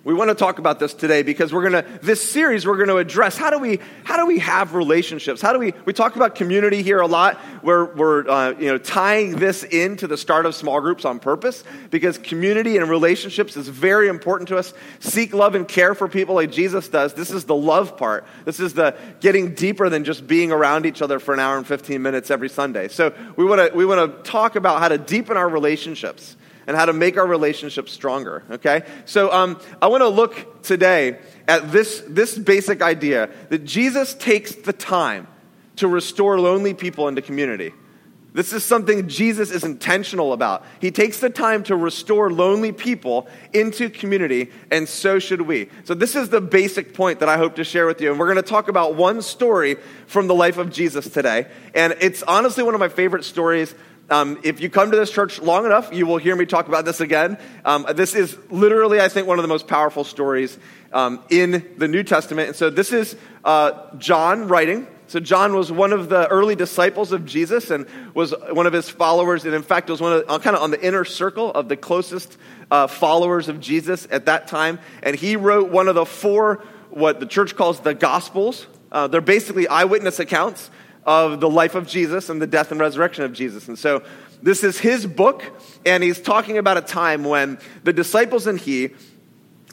we 0.04 0.14
want 0.14 0.31
to 0.31 0.34
talk 0.34 0.58
about 0.58 0.81
this 0.81 0.94
today 0.94 1.22
because 1.22 1.52
we're 1.52 1.69
going 1.69 1.84
to, 1.84 1.99
this 2.02 2.28
series, 2.28 2.66
we're 2.66 2.76
going 2.76 2.88
to 2.88 2.96
address 2.96 3.37
how 3.37 3.50
do 3.50 3.58
we, 3.58 3.78
how 4.02 4.16
do 4.16 4.26
we 4.26 4.40
have 4.40 4.75
relationships? 4.75 5.40
How 5.40 5.52
do 5.52 5.60
we, 5.60 5.75
we 5.84 5.93
talk 5.93 6.16
about 6.16 6.34
community 6.34 6.82
here 6.82 6.99
a 6.99 7.06
lot. 7.06 7.38
We're, 7.62 7.84
we're 7.94 8.28
uh, 8.28 8.50
you 8.58 8.66
know, 8.66 8.78
tying 8.78 9.37
this 9.37 9.62
into 9.62 10.08
the 10.08 10.16
start 10.16 10.44
of 10.44 10.56
small 10.56 10.81
groups 10.81 11.04
on 11.04 11.20
purpose 11.20 11.62
because 11.90 12.19
community 12.19 12.78
and 12.78 12.90
relationships 12.90 13.56
is 13.56 13.69
very 13.69 14.08
important 14.08 14.49
to 14.49 14.56
us. 14.56 14.75
Seek 14.99 15.32
love 15.32 15.54
and 15.54 15.69
care 15.69 15.94
for 15.94 16.08
people 16.08 16.34
like 16.34 16.50
Jesus 16.50 16.88
does. 16.88 17.14
This 17.14 17.31
is 17.31 17.44
the 17.44 17.55
love 17.55 17.96
part. 17.96 18.26
This 18.44 18.58
is 18.58 18.75
the 18.75 18.96
getting 19.20 19.55
deeper 19.55 19.88
than 19.88 20.02
just 20.02 20.26
being 20.26 20.50
around 20.50 20.84
each 20.84 21.00
other 21.00 21.20
for 21.20 21.32
an 21.32 21.38
hour 21.38 21.56
and 21.56 21.66
15 21.66 22.02
minutes 22.02 22.28
every 22.28 22.48
Sunday. 22.48 22.88
So 22.88 23.14
we 23.37 23.44
want 23.44 23.70
to, 23.70 23.76
we 23.76 23.87
want 23.87 24.25
to 24.25 24.28
talk 24.28 24.56
about 24.56 24.81
how 24.81 24.88
to 24.88 24.98
deepen 24.98 25.37
our 25.37 25.48
relationships 25.48 26.37
and 26.66 26.76
how 26.76 26.86
to 26.86 26.92
make 26.92 27.16
our 27.16 27.26
relationships 27.26 27.92
stronger, 27.92 28.42
okay? 28.50 28.82
So 29.04 29.32
um, 29.32 29.60
I 29.80 29.88
want 29.88 30.02
to 30.02 30.08
look 30.08 30.62
today 30.62 31.18
at 31.48 31.72
this, 31.72 32.02
this 32.08 32.38
basic 32.38 32.82
idea 32.82 33.30
that 33.48 33.64
Jesus 33.64 34.14
takes 34.14 34.54
the 34.54 34.72
time 34.72 35.26
to 35.76 35.88
restore 35.88 36.38
lonely 36.38 36.74
people 36.74 37.08
into 37.08 37.22
community. 37.22 37.72
This 38.34 38.54
is 38.54 38.64
something 38.64 39.08
Jesus 39.08 39.50
is 39.50 39.62
intentional 39.62 40.32
about. 40.32 40.64
He 40.80 40.90
takes 40.90 41.20
the 41.20 41.28
time 41.28 41.62
to 41.64 41.76
restore 41.76 42.32
lonely 42.32 42.72
people 42.72 43.28
into 43.52 43.90
community, 43.90 44.50
and 44.70 44.88
so 44.88 45.18
should 45.18 45.42
we. 45.42 45.68
So, 45.84 45.92
this 45.92 46.16
is 46.16 46.30
the 46.30 46.40
basic 46.40 46.94
point 46.94 47.20
that 47.20 47.28
I 47.28 47.36
hope 47.36 47.56
to 47.56 47.64
share 47.64 47.86
with 47.86 48.00
you. 48.00 48.10
And 48.10 48.18
we're 48.18 48.32
going 48.32 48.36
to 48.36 48.42
talk 48.42 48.68
about 48.68 48.94
one 48.94 49.20
story 49.20 49.76
from 50.06 50.28
the 50.28 50.34
life 50.34 50.56
of 50.56 50.72
Jesus 50.72 51.08
today. 51.10 51.46
And 51.74 51.94
it's 52.00 52.22
honestly 52.22 52.64
one 52.64 52.72
of 52.72 52.80
my 52.80 52.88
favorite 52.88 53.24
stories 53.24 53.74
um, 54.12 54.38
if 54.42 54.60
you 54.60 54.68
come 54.68 54.90
to 54.90 54.96
this 54.96 55.10
church 55.10 55.40
long 55.40 55.64
enough, 55.64 55.90
you 55.90 56.06
will 56.06 56.18
hear 56.18 56.36
me 56.36 56.44
talk 56.44 56.68
about 56.68 56.84
this 56.84 57.00
again. 57.00 57.38
Um, 57.64 57.86
this 57.94 58.14
is 58.14 58.36
literally, 58.50 59.00
I 59.00 59.08
think, 59.08 59.26
one 59.26 59.38
of 59.38 59.42
the 59.42 59.48
most 59.48 59.66
powerful 59.66 60.04
stories 60.04 60.58
um, 60.92 61.24
in 61.31 61.72
the 61.78 61.88
New 61.88 62.02
Testament. 62.02 62.48
And 62.48 62.56
so 62.56 62.69
this 62.69 62.92
is 62.92 63.16
uh, 63.42 63.96
John 63.96 64.48
writing. 64.48 64.86
So 65.06 65.19
John 65.19 65.54
was 65.54 65.72
one 65.72 65.94
of 65.94 66.10
the 66.10 66.28
early 66.28 66.54
disciples 66.54 67.12
of 67.12 67.24
Jesus 67.24 67.70
and 67.70 67.86
was 68.12 68.34
one 68.50 68.66
of 68.66 68.74
his 68.74 68.90
followers, 68.90 69.46
and 69.46 69.54
in 69.54 69.62
fact 69.62 69.88
was 69.88 70.02
one 70.02 70.12
of 70.12 70.24
uh, 70.28 70.38
kind 70.40 70.56
of 70.56 70.62
on 70.62 70.70
the 70.70 70.86
inner 70.86 71.06
circle 71.06 71.50
of 71.50 71.70
the 71.70 71.76
closest 71.78 72.36
uh, 72.70 72.88
followers 72.88 73.48
of 73.48 73.60
Jesus 73.60 74.06
at 74.10 74.26
that 74.26 74.46
time. 74.46 74.78
And 75.02 75.16
he 75.16 75.36
wrote 75.36 75.70
one 75.70 75.88
of 75.88 75.94
the 75.94 76.04
four 76.04 76.62
what 76.90 77.19
the 77.19 77.26
church 77.26 77.56
calls 77.56 77.81
the 77.81 77.94
Gospels. 77.94 78.66
Uh, 78.90 79.06
they're 79.06 79.22
basically 79.22 79.69
eyewitness 79.69 80.19
accounts 80.19 80.70
of 81.04 81.40
the 81.40 81.50
life 81.50 81.74
of 81.74 81.86
Jesus 81.86 82.28
and 82.28 82.40
the 82.40 82.46
death 82.46 82.70
and 82.70 82.80
resurrection 82.80 83.24
of 83.24 83.32
Jesus. 83.32 83.68
And 83.68 83.78
so 83.78 84.02
this 84.42 84.64
is 84.64 84.78
his 84.78 85.06
book, 85.06 85.44
and 85.84 86.02
he's 86.02 86.20
talking 86.20 86.58
about 86.58 86.76
a 86.76 86.82
time 86.82 87.24
when 87.24 87.58
the 87.84 87.92
disciples 87.92 88.46
and 88.46 88.58
he 88.58 88.90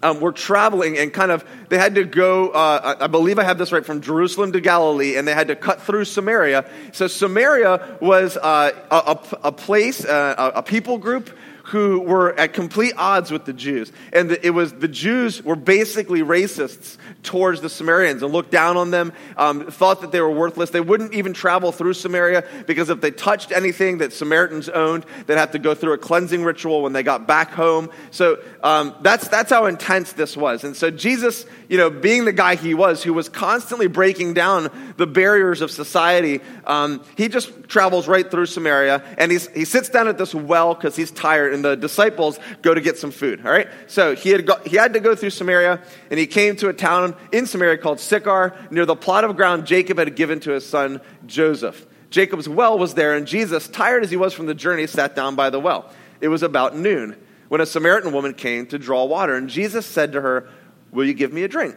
um, 0.02 0.22
were 0.22 0.32
traveling 0.32 0.98
and 0.98 1.14
kind 1.14 1.32
of, 1.32 1.44
they 1.70 1.78
had 1.78 1.96
to 1.96 2.04
go, 2.04 2.50
uh, 2.50 2.96
I 3.00 3.08
believe 3.08 3.40
I 3.40 3.44
have 3.44 3.58
this 3.58 3.72
right, 3.72 3.86
from 3.86 4.02
Jerusalem 4.02 4.52
to 4.54 4.62
Galilee, 4.62 5.18
and 5.18 5.28
they 5.28 5.34
had 5.34 5.48
to 5.50 5.56
cut 5.56 5.82
through 5.82 6.06
Samaria. 6.06 6.70
So 6.94 7.08
Samaria 7.08 7.98
was 8.00 8.38
uh, 8.38 8.72
a, 8.92 9.20
a, 9.44 9.52
place, 9.52 10.06
uh, 10.06 10.52
a 10.56 10.64
people 10.64 10.98
group 10.98 11.30
who 11.70 12.00
were 12.00 12.38
at 12.40 12.52
complete 12.54 12.94
odds 12.98 13.30
with 13.30 13.46
the 13.46 13.54
Jews. 13.54 13.92
And 14.12 14.32
it 14.32 14.50
was 14.50 14.74
the 14.74 14.88
Jews 14.88 15.44
were 15.44 15.56
basically 15.56 16.22
racists 16.22 16.98
towards 17.22 17.62
the 17.62 17.70
Samaritans 17.70 18.24
and 18.24 18.34
looked 18.34 18.50
down 18.50 18.76
on 18.76 18.90
them, 18.90 19.14
um, 19.38 19.70
thought 19.70 20.02
that 20.02 20.12
they 20.12 20.20
were 20.20 20.32
worthless. 20.32 20.72
They 20.72 20.82
wouldn't 20.82 21.14
even 21.14 21.34
travel 21.34 21.72
through 21.72 21.94
Samaria 21.94 22.44
because 22.66 22.90
if 22.90 23.02
they 23.02 23.12
touched 23.12 23.52
anything 23.52 24.00
that 24.00 24.14
Samaritans 24.14 24.68
owned, 24.70 25.06
they'd 25.28 25.38
have 25.38 25.52
to 25.52 25.60
go 25.60 25.76
through 25.76 25.94
a 25.94 26.00
cleansing 26.00 26.44
ritual 26.44 26.82
when 26.82 26.94
they 26.94 27.04
got 27.04 27.28
back 27.28 27.52
home. 27.52 27.92
So 28.10 28.40
um, 28.64 28.96
that's, 29.02 29.28
that's 29.28 29.52
how 29.52 29.68
intense 29.68 30.14
this 30.14 30.36
was. 30.36 30.64
And 30.64 30.76
so 30.76 30.90
Jesus, 30.90 31.46
you 31.68 31.78
know, 31.78 31.92
being 31.92 32.26
the 32.26 32.34
guy 32.34 32.56
he 32.56 32.74
was, 32.74 33.04
who 33.04 33.14
was 33.14 33.30
constantly 33.30 33.88
breaking 33.88 34.34
down 34.34 34.72
the 34.98 35.08
barriers 35.08 35.62
of 35.62 35.70
society, 35.70 36.42
um, 36.66 37.04
he 37.16 37.28
just 37.28 37.70
travels 37.70 38.08
right 38.08 38.30
through 38.30 38.48
Samaria 38.48 39.04
and 39.20 39.32
he's, 39.32 39.48
he 39.50 39.66
sits 39.66 39.90
down 39.90 40.08
at 40.08 40.18
this 40.18 40.34
well 40.34 40.74
because 40.74 40.96
he's 40.96 41.12
tired 41.12 41.59
and 41.60 41.66
the 41.66 41.76
disciples 41.76 42.40
go 42.62 42.74
to 42.74 42.82
get 42.82 42.98
some 42.98 43.12
food. 43.12 43.46
All 43.46 43.52
right? 43.52 43.68
So 43.88 44.16
he 44.16 44.30
had, 44.30 44.50
he 44.66 44.78
had 44.78 44.94
to 44.94 45.00
go 45.00 45.16
through 45.16 45.32
Samaria, 45.32 45.82
and 46.10 46.20
he 46.20 46.26
came 46.26 46.56
to 46.58 46.70
a 46.70 46.74
town 46.74 47.16
in 47.32 47.46
Samaria 47.46 47.78
called 47.78 48.00
Sychar, 48.00 48.56
near 48.72 48.86
the 48.86 48.96
plot 48.96 49.24
of 49.24 49.36
ground 49.36 49.66
Jacob 49.66 49.98
had 49.98 50.16
given 50.16 50.40
to 50.42 50.52
his 50.52 50.66
son 50.66 51.02
Joseph. 51.26 51.86
Jacob's 52.10 52.50
well 52.50 52.80
was 52.80 52.94
there, 52.94 53.16
and 53.16 53.28
Jesus, 53.28 53.68
tired 53.68 54.04
as 54.04 54.10
he 54.10 54.18
was 54.18 54.34
from 54.34 54.46
the 54.46 54.56
journey, 54.56 54.88
sat 54.88 55.16
down 55.16 55.36
by 55.36 55.50
the 55.50 55.60
well. 55.60 55.92
It 56.22 56.30
was 56.30 56.44
about 56.44 56.76
noon 56.76 57.16
when 57.50 57.62
a 57.62 57.66
Samaritan 57.66 58.14
woman 58.14 58.34
came 58.34 58.66
to 58.68 58.80
draw 58.80 59.06
water, 59.06 59.36
and 59.36 59.50
Jesus 59.50 59.86
said 59.86 60.14
to 60.14 60.22
her, 60.22 60.50
Will 60.92 61.06
you 61.06 61.14
give 61.14 61.32
me 61.32 61.44
a 61.44 61.48
drink? 61.48 61.76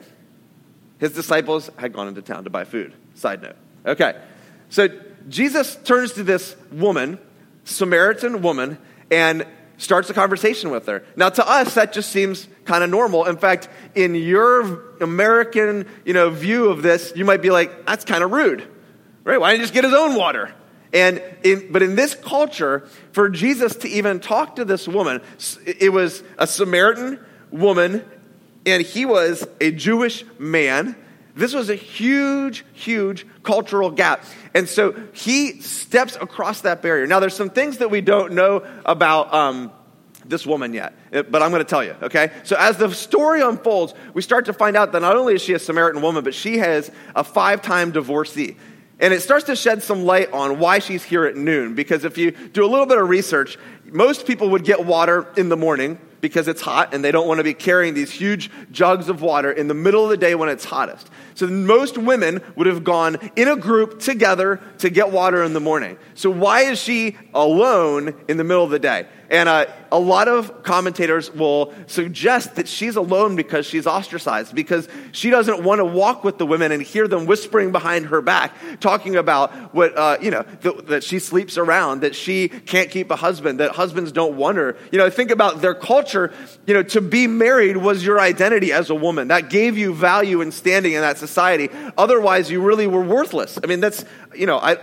His 0.99 1.12
disciples 1.12 1.69
had 1.77 1.93
gone 1.93 2.09
into 2.09 2.23
town 2.23 2.45
to 2.45 2.51
buy 2.51 2.65
food. 2.65 2.95
Side 3.15 3.43
note. 3.43 3.57
Okay. 3.85 4.19
So 4.71 4.89
Jesus 5.29 5.77
turns 5.85 6.12
to 6.12 6.23
this 6.23 6.57
woman, 6.71 7.19
Samaritan 7.65 8.41
woman, 8.41 8.79
and 9.11 9.47
starts 9.79 10.11
a 10.11 10.14
conversation 10.14 10.71
with 10.71 10.87
her. 10.87 11.05
Now, 11.17 11.29
to 11.29 11.49
us, 11.49 11.75
that 11.75 11.93
just 11.93 12.11
seems 12.11 12.49
kind 12.64 12.85
of 12.85 12.91
normal. 12.91 13.25
In 13.25 13.37
fact, 13.37 13.69
in 13.95 14.14
your 14.14 14.93
American, 15.00 15.87
you 16.05 16.14
know, 16.14 16.31
view 16.31 16.69
of 16.69 16.83
this, 16.83 17.12
you 17.17 17.25
might 17.25 17.43
be 17.43 17.50
like, 17.50 17.87
that's 17.87 18.05
kind 18.05 18.23
of 18.23 18.31
rude, 18.31 18.67
right? 19.25 19.41
Why 19.41 19.50
didn't 19.50 19.61
he 19.61 19.64
just 19.64 19.75
get 19.75 19.85
his 19.85 19.95
own 19.95 20.14
water? 20.14 20.52
And 20.93 21.23
in, 21.43 21.73
but 21.73 21.83
in 21.83 21.97
this 21.97 22.14
culture, 22.14 22.87
for 23.12 23.29
Jesus 23.31 23.76
to 23.76 23.88
even 23.88 24.21
talk 24.21 24.57
to 24.57 24.64
this 24.64 24.87
woman, 24.87 25.23
it 25.64 25.93
was 25.93 26.23
a 26.38 26.47
Samaritan 26.47 27.19
woman, 27.50 28.05
and 28.67 28.83
he 28.83 29.07
was 29.07 29.47
a 29.61 29.71
Jewish 29.71 30.25
man. 30.38 30.95
This 31.35 31.55
was 31.55 31.71
a 31.71 31.75
huge, 31.75 32.65
huge 32.73 33.27
cultural 33.43 33.91
gap. 33.91 34.25
And 34.55 34.69
so 34.69 34.95
he 35.12 35.61
steps 35.62 36.17
across 36.21 36.62
that 36.62 36.83
barrier. 36.83 37.07
Now, 37.07 37.21
there's 37.21 37.35
some 37.35 37.51
things 37.51 37.79
that 37.79 37.91
we 37.91 38.01
don't 38.03 38.35
know 38.35 38.67
about 38.85 39.33
um, 39.33 39.73
this 40.27 40.47
woman 40.47 40.75
yet, 40.75 40.95
but 41.11 41.43
I'm 41.43 41.51
going 41.51 41.61
to 41.61 41.65
tell 41.65 41.83
you, 41.83 41.97
okay? 42.03 42.31
So 42.45 42.57
as 42.59 42.77
the 42.77 42.93
story 42.93 43.41
unfolds, 43.41 43.95
we 44.12 44.21
start 44.21 44.47
to 44.47 44.53
find 44.53 44.77
out 44.77 44.93
that 44.93 45.01
not 45.01 45.17
only 45.17 45.35
is 45.35 45.43
she 45.43 45.55
a 45.55 45.59
Samaritan 45.59 46.03
woman, 46.03 46.23
but 46.23 46.35
she 46.35 46.59
has 46.59 46.91
a 47.17 47.25
five 47.25 47.62
time 47.62 47.93
divorcee. 47.93 48.57
And 49.01 49.12
it 49.12 49.21
starts 49.21 49.47
to 49.47 49.57
shed 49.57 49.83
some 49.83 50.05
light 50.05 50.33
on 50.33 50.59
why 50.59 50.79
she's 50.79 51.03
here 51.03 51.25
at 51.25 51.35
noon. 51.35 51.75
Because 51.75 52.05
if 52.05 52.19
you 52.19 52.31
do 52.31 52.65
a 52.65 52.69
little 52.69 52.87
bit 52.87 52.99
of 52.99 53.09
research, 53.09 53.59
most 53.87 54.27
people 54.27 54.51
would 54.51 54.65
get 54.65 54.85
water 54.85 55.27
in 55.37 55.49
the 55.49 55.57
morning 55.57 55.99
because 56.23 56.49
it's 56.49 56.62
hot 56.62 56.95
and 56.95 57.05
they 57.05 57.11
don't 57.11 57.29
want 57.29 57.38
to 57.38 57.45
be 57.45 57.52
carrying 57.52 57.93
these 57.93 58.11
huge 58.11 58.50
jugs 58.71 59.11
of 59.11 59.21
water 59.21 59.52
in 59.52 59.69
the 59.69 59.75
middle 59.75 60.05
of 60.05 60.09
the 60.09 60.17
day 60.17 60.35
when 60.35 60.49
it's 60.49 60.64
hottest. 60.64 61.11
So 61.35 61.47
most 61.49 61.99
women 61.99 62.41
would 62.57 62.69
have 62.69 62.85
gone 62.85 63.19
in 63.37 63.49
a 63.49 63.57
group 63.57 63.99
together 63.99 64.61
to 64.79 64.88
get 64.88 65.11
water 65.11 65.43
in 65.43 65.52
the 65.52 65.61
morning. 65.61 65.99
So 66.14 66.31
why 66.31 66.62
is 66.62 66.79
she 66.81 67.19
alone 67.35 68.14
in 68.29 68.38
the 68.38 68.45
middle 68.45 68.64
of 68.64 68.71
the 68.71 68.79
day? 68.79 69.07
And 69.33 69.49
uh, 69.49 69.65
a 69.91 69.99
lot 69.99 70.29
of 70.29 70.62
commentators 70.62 71.33
will 71.33 71.73
suggest 71.87 72.57
that 72.57 72.69
she's 72.69 72.97
alone 72.97 73.35
because 73.35 73.65
she's 73.65 73.87
ostracized, 73.87 74.55
because 74.55 74.87
she 75.12 75.31
doesn't 75.31 75.65
want 75.65 75.79
to 75.79 75.87
walk 75.87 76.23
with 76.23 76.37
the 76.37 76.45
women 76.45 76.71
and 76.71 76.83
hear 76.83 77.09
them 77.09 77.25
whispering 77.25 77.73
behind 77.73 78.07
her 78.07 78.21
back, 78.21 78.55
talking 78.79 79.17
about 79.17 79.75
what, 79.75 79.97
uh, 79.97 80.19
you 80.21 80.31
know, 80.31 80.43
th- 80.62 80.85
that 80.85 81.03
she 81.03 81.19
sleeps 81.19 81.57
around, 81.57 82.03
that 82.03 82.15
she 82.15 82.51
can't 82.51 82.91
keep 82.91 83.11
a 83.11 83.17
husband, 83.17 83.59
that 83.61 83.71
husbands 83.71 84.12
don't 84.12 84.37
want 84.37 84.59
her. 84.59 84.77
You 84.91 84.99
know, 84.99 85.09
think 85.09 85.31
about 85.31 85.62
their 85.62 85.75
culture. 85.75 86.31
You 86.67 86.75
know, 86.75 86.83
to 86.83 87.01
be 87.01 87.27
married 87.27 87.79
was 87.79 88.05
your 88.05 88.21
identity 88.21 88.71
as 88.71 88.91
a 88.91 88.95
woman. 88.95 89.29
That 89.29 89.49
gave 89.49 89.79
you 89.79 89.95
value 89.95 90.43
and 90.43 90.53
standing 90.53 90.93
in 90.93 91.01
that 91.01 91.17
society. 91.17 91.71
Otherwise, 91.97 92.51
you 92.51 92.61
really 92.61 92.87
were 92.87 93.03
worthless. 93.03 93.59
I 93.65 93.67
mean, 93.67 93.81
that's, 93.81 94.05
you 94.35 94.45
know, 94.45 94.59
I, 94.59 94.77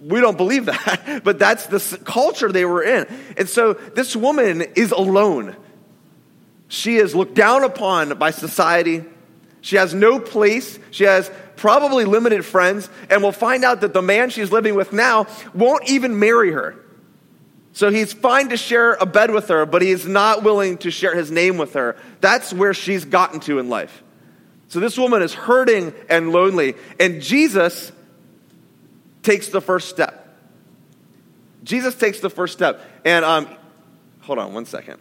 we 0.00 0.20
don't 0.20 0.36
believe 0.36 0.66
that, 0.66 1.20
but 1.24 1.38
that's 1.38 1.66
the 1.66 1.98
culture 2.04 2.50
they 2.50 2.64
were 2.64 2.82
in. 2.82 3.06
And 3.36 3.48
so 3.48 3.74
this 3.74 4.16
woman 4.16 4.62
is 4.74 4.92
alone. 4.92 5.56
She 6.68 6.96
is 6.96 7.14
looked 7.14 7.34
down 7.34 7.64
upon 7.64 8.16
by 8.18 8.30
society. 8.30 9.04
She 9.60 9.76
has 9.76 9.92
no 9.92 10.20
place. 10.20 10.78
She 10.90 11.04
has 11.04 11.30
probably 11.56 12.04
limited 12.04 12.44
friends. 12.44 12.88
And 13.10 13.22
we'll 13.22 13.32
find 13.32 13.64
out 13.64 13.82
that 13.82 13.92
the 13.92 14.02
man 14.02 14.30
she's 14.30 14.50
living 14.50 14.74
with 14.74 14.92
now 14.92 15.26
won't 15.52 15.88
even 15.88 16.18
marry 16.18 16.52
her. 16.52 16.76
So 17.72 17.90
he's 17.90 18.12
fine 18.12 18.48
to 18.48 18.56
share 18.56 18.94
a 18.94 19.06
bed 19.06 19.30
with 19.30 19.48
her, 19.48 19.64
but 19.64 19.82
he 19.82 19.90
is 19.90 20.06
not 20.06 20.42
willing 20.42 20.78
to 20.78 20.90
share 20.90 21.14
his 21.14 21.30
name 21.30 21.56
with 21.56 21.74
her. 21.74 21.96
That's 22.20 22.52
where 22.52 22.74
she's 22.74 23.04
gotten 23.04 23.40
to 23.40 23.58
in 23.58 23.68
life. 23.68 24.02
So 24.68 24.80
this 24.80 24.96
woman 24.96 25.22
is 25.22 25.34
hurting 25.34 25.92
and 26.08 26.32
lonely. 26.32 26.74
And 26.98 27.20
Jesus 27.22 27.92
takes 29.22 29.48
the 29.48 29.60
first 29.60 29.88
step. 29.88 30.28
Jesus 31.62 31.94
takes 31.94 32.20
the 32.20 32.30
first 32.30 32.52
step. 32.52 32.80
And 33.04 33.24
um, 33.24 33.48
hold 34.20 34.38
on 34.38 34.54
one 34.54 34.64
second. 34.64 34.98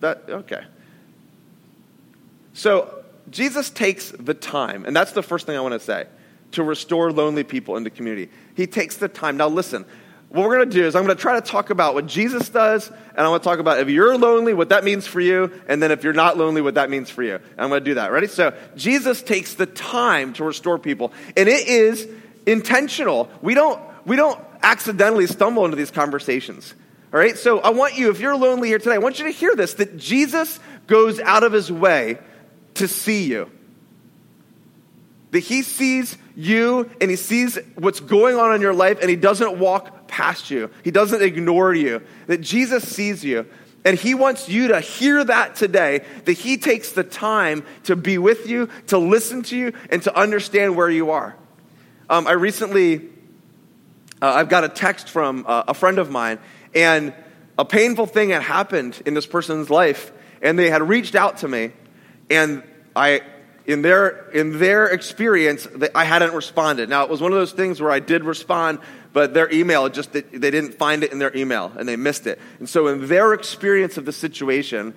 That 0.00 0.24
okay. 0.28 0.64
So 2.52 3.04
Jesus 3.30 3.70
takes 3.70 4.10
the 4.12 4.34
time, 4.34 4.84
and 4.84 4.94
that's 4.94 5.12
the 5.12 5.22
first 5.22 5.46
thing 5.46 5.56
I 5.56 5.60
want 5.60 5.72
to 5.72 5.80
say, 5.80 6.06
to 6.52 6.62
restore 6.62 7.10
lonely 7.10 7.42
people 7.42 7.76
in 7.76 7.84
the 7.84 7.90
community. 7.90 8.30
He 8.54 8.66
takes 8.66 8.96
the 8.96 9.08
time. 9.08 9.36
Now 9.36 9.48
listen, 9.48 9.84
what 10.34 10.48
we're 10.48 10.56
going 10.56 10.68
to 10.68 10.76
do 10.76 10.84
is 10.84 10.96
I'm 10.96 11.04
going 11.04 11.16
to 11.16 11.22
try 11.22 11.34
to 11.38 11.46
talk 11.46 11.70
about 11.70 11.94
what 11.94 12.06
Jesus 12.06 12.48
does, 12.48 12.88
and 12.88 13.20
I 13.20 13.28
want 13.28 13.44
to 13.44 13.48
talk 13.48 13.60
about 13.60 13.78
if 13.78 13.88
you're 13.88 14.18
lonely, 14.18 14.52
what 14.52 14.70
that 14.70 14.82
means 14.82 15.06
for 15.06 15.20
you, 15.20 15.52
and 15.68 15.80
then 15.80 15.92
if 15.92 16.02
you're 16.02 16.12
not 16.12 16.36
lonely, 16.36 16.60
what 16.60 16.74
that 16.74 16.90
means 16.90 17.08
for 17.08 17.22
you. 17.22 17.36
And 17.36 17.60
I'm 17.60 17.68
going 17.68 17.82
to 17.82 17.84
do 17.84 17.94
that. 17.94 18.10
Ready? 18.10 18.26
So 18.26 18.52
Jesus 18.74 19.22
takes 19.22 19.54
the 19.54 19.66
time 19.66 20.32
to 20.32 20.42
restore 20.42 20.80
people, 20.80 21.12
and 21.36 21.48
it 21.48 21.68
is 21.68 22.08
intentional. 22.46 23.30
We 23.42 23.54
don't, 23.54 23.80
we 24.06 24.16
don't 24.16 24.40
accidentally 24.60 25.28
stumble 25.28 25.66
into 25.66 25.76
these 25.76 25.92
conversations. 25.92 26.74
All 27.12 27.20
right? 27.20 27.38
So 27.38 27.60
I 27.60 27.70
want 27.70 27.96
you, 27.96 28.10
if 28.10 28.18
you're 28.18 28.36
lonely 28.36 28.66
here 28.66 28.80
today, 28.80 28.96
I 28.96 28.98
want 28.98 29.20
you 29.20 29.26
to 29.26 29.30
hear 29.30 29.54
this 29.54 29.74
that 29.74 29.96
Jesus 29.96 30.58
goes 30.88 31.20
out 31.20 31.44
of 31.44 31.52
his 31.52 31.70
way 31.70 32.18
to 32.74 32.88
see 32.88 33.26
you. 33.28 33.48
That 35.30 35.38
he 35.38 35.62
sees 35.62 36.18
you 36.34 36.90
and 37.00 37.08
he 37.08 37.16
sees 37.16 37.56
what's 37.76 38.00
going 38.00 38.36
on 38.36 38.52
in 38.56 38.60
your 38.60 38.74
life 38.74 38.98
and 39.00 39.08
he 39.08 39.14
doesn't 39.14 39.58
walk 39.60 40.03
past 40.14 40.50
you. 40.50 40.70
He 40.84 40.92
doesn't 40.92 41.22
ignore 41.22 41.74
you. 41.74 42.00
That 42.28 42.40
Jesus 42.40 42.88
sees 42.88 43.24
you. 43.24 43.46
And 43.84 43.98
he 43.98 44.14
wants 44.14 44.48
you 44.48 44.68
to 44.68 44.80
hear 44.80 45.24
that 45.24 45.56
today, 45.56 46.04
that 46.24 46.32
he 46.32 46.56
takes 46.56 46.92
the 46.92 47.04
time 47.04 47.64
to 47.82 47.96
be 47.96 48.16
with 48.16 48.48
you, 48.48 48.68
to 48.86 48.98
listen 48.98 49.42
to 49.42 49.56
you, 49.56 49.72
and 49.90 50.02
to 50.04 50.16
understand 50.16 50.76
where 50.76 50.88
you 50.88 51.10
are. 51.10 51.36
Um, 52.08 52.26
I 52.26 52.32
recently, 52.32 53.10
uh, 54.22 54.38
I've 54.38 54.48
got 54.48 54.64
a 54.64 54.68
text 54.68 55.10
from 55.10 55.44
uh, 55.46 55.64
a 55.68 55.74
friend 55.74 55.98
of 55.98 56.10
mine, 56.10 56.38
and 56.74 57.12
a 57.58 57.64
painful 57.64 58.06
thing 58.06 58.30
had 58.30 58.42
happened 58.42 59.02
in 59.04 59.14
this 59.14 59.26
person's 59.26 59.68
life, 59.68 60.12
and 60.40 60.58
they 60.58 60.70
had 60.70 60.88
reached 60.88 61.14
out 61.14 61.38
to 61.38 61.48
me, 61.48 61.72
and 62.30 62.62
I, 62.96 63.20
in 63.66 63.82
their 63.82 64.30
in 64.30 64.58
their 64.58 64.86
experience, 64.86 65.68
I 65.94 66.04
hadn't 66.04 66.32
responded. 66.32 66.88
Now 66.88 67.04
it 67.04 67.10
was 67.10 67.20
one 67.20 67.32
of 67.32 67.38
those 67.38 67.52
things 67.52 67.80
where 67.80 67.90
I 67.90 68.00
did 68.00 68.24
respond, 68.24 68.78
but 69.14 69.32
their 69.32 69.50
email 69.50 69.88
just 69.88 70.12
they, 70.12 70.22
didn't 70.22 70.74
find 70.74 71.02
it 71.02 71.12
in 71.12 71.18
their 71.18 71.34
email 71.34 71.72
and 71.78 71.88
they 71.88 71.96
missed 71.96 72.26
it. 72.26 72.38
And 72.58 72.68
so 72.68 72.88
in 72.88 73.06
their 73.06 73.32
experience 73.32 73.96
of 73.96 74.04
the 74.04 74.12
situation, 74.12 74.92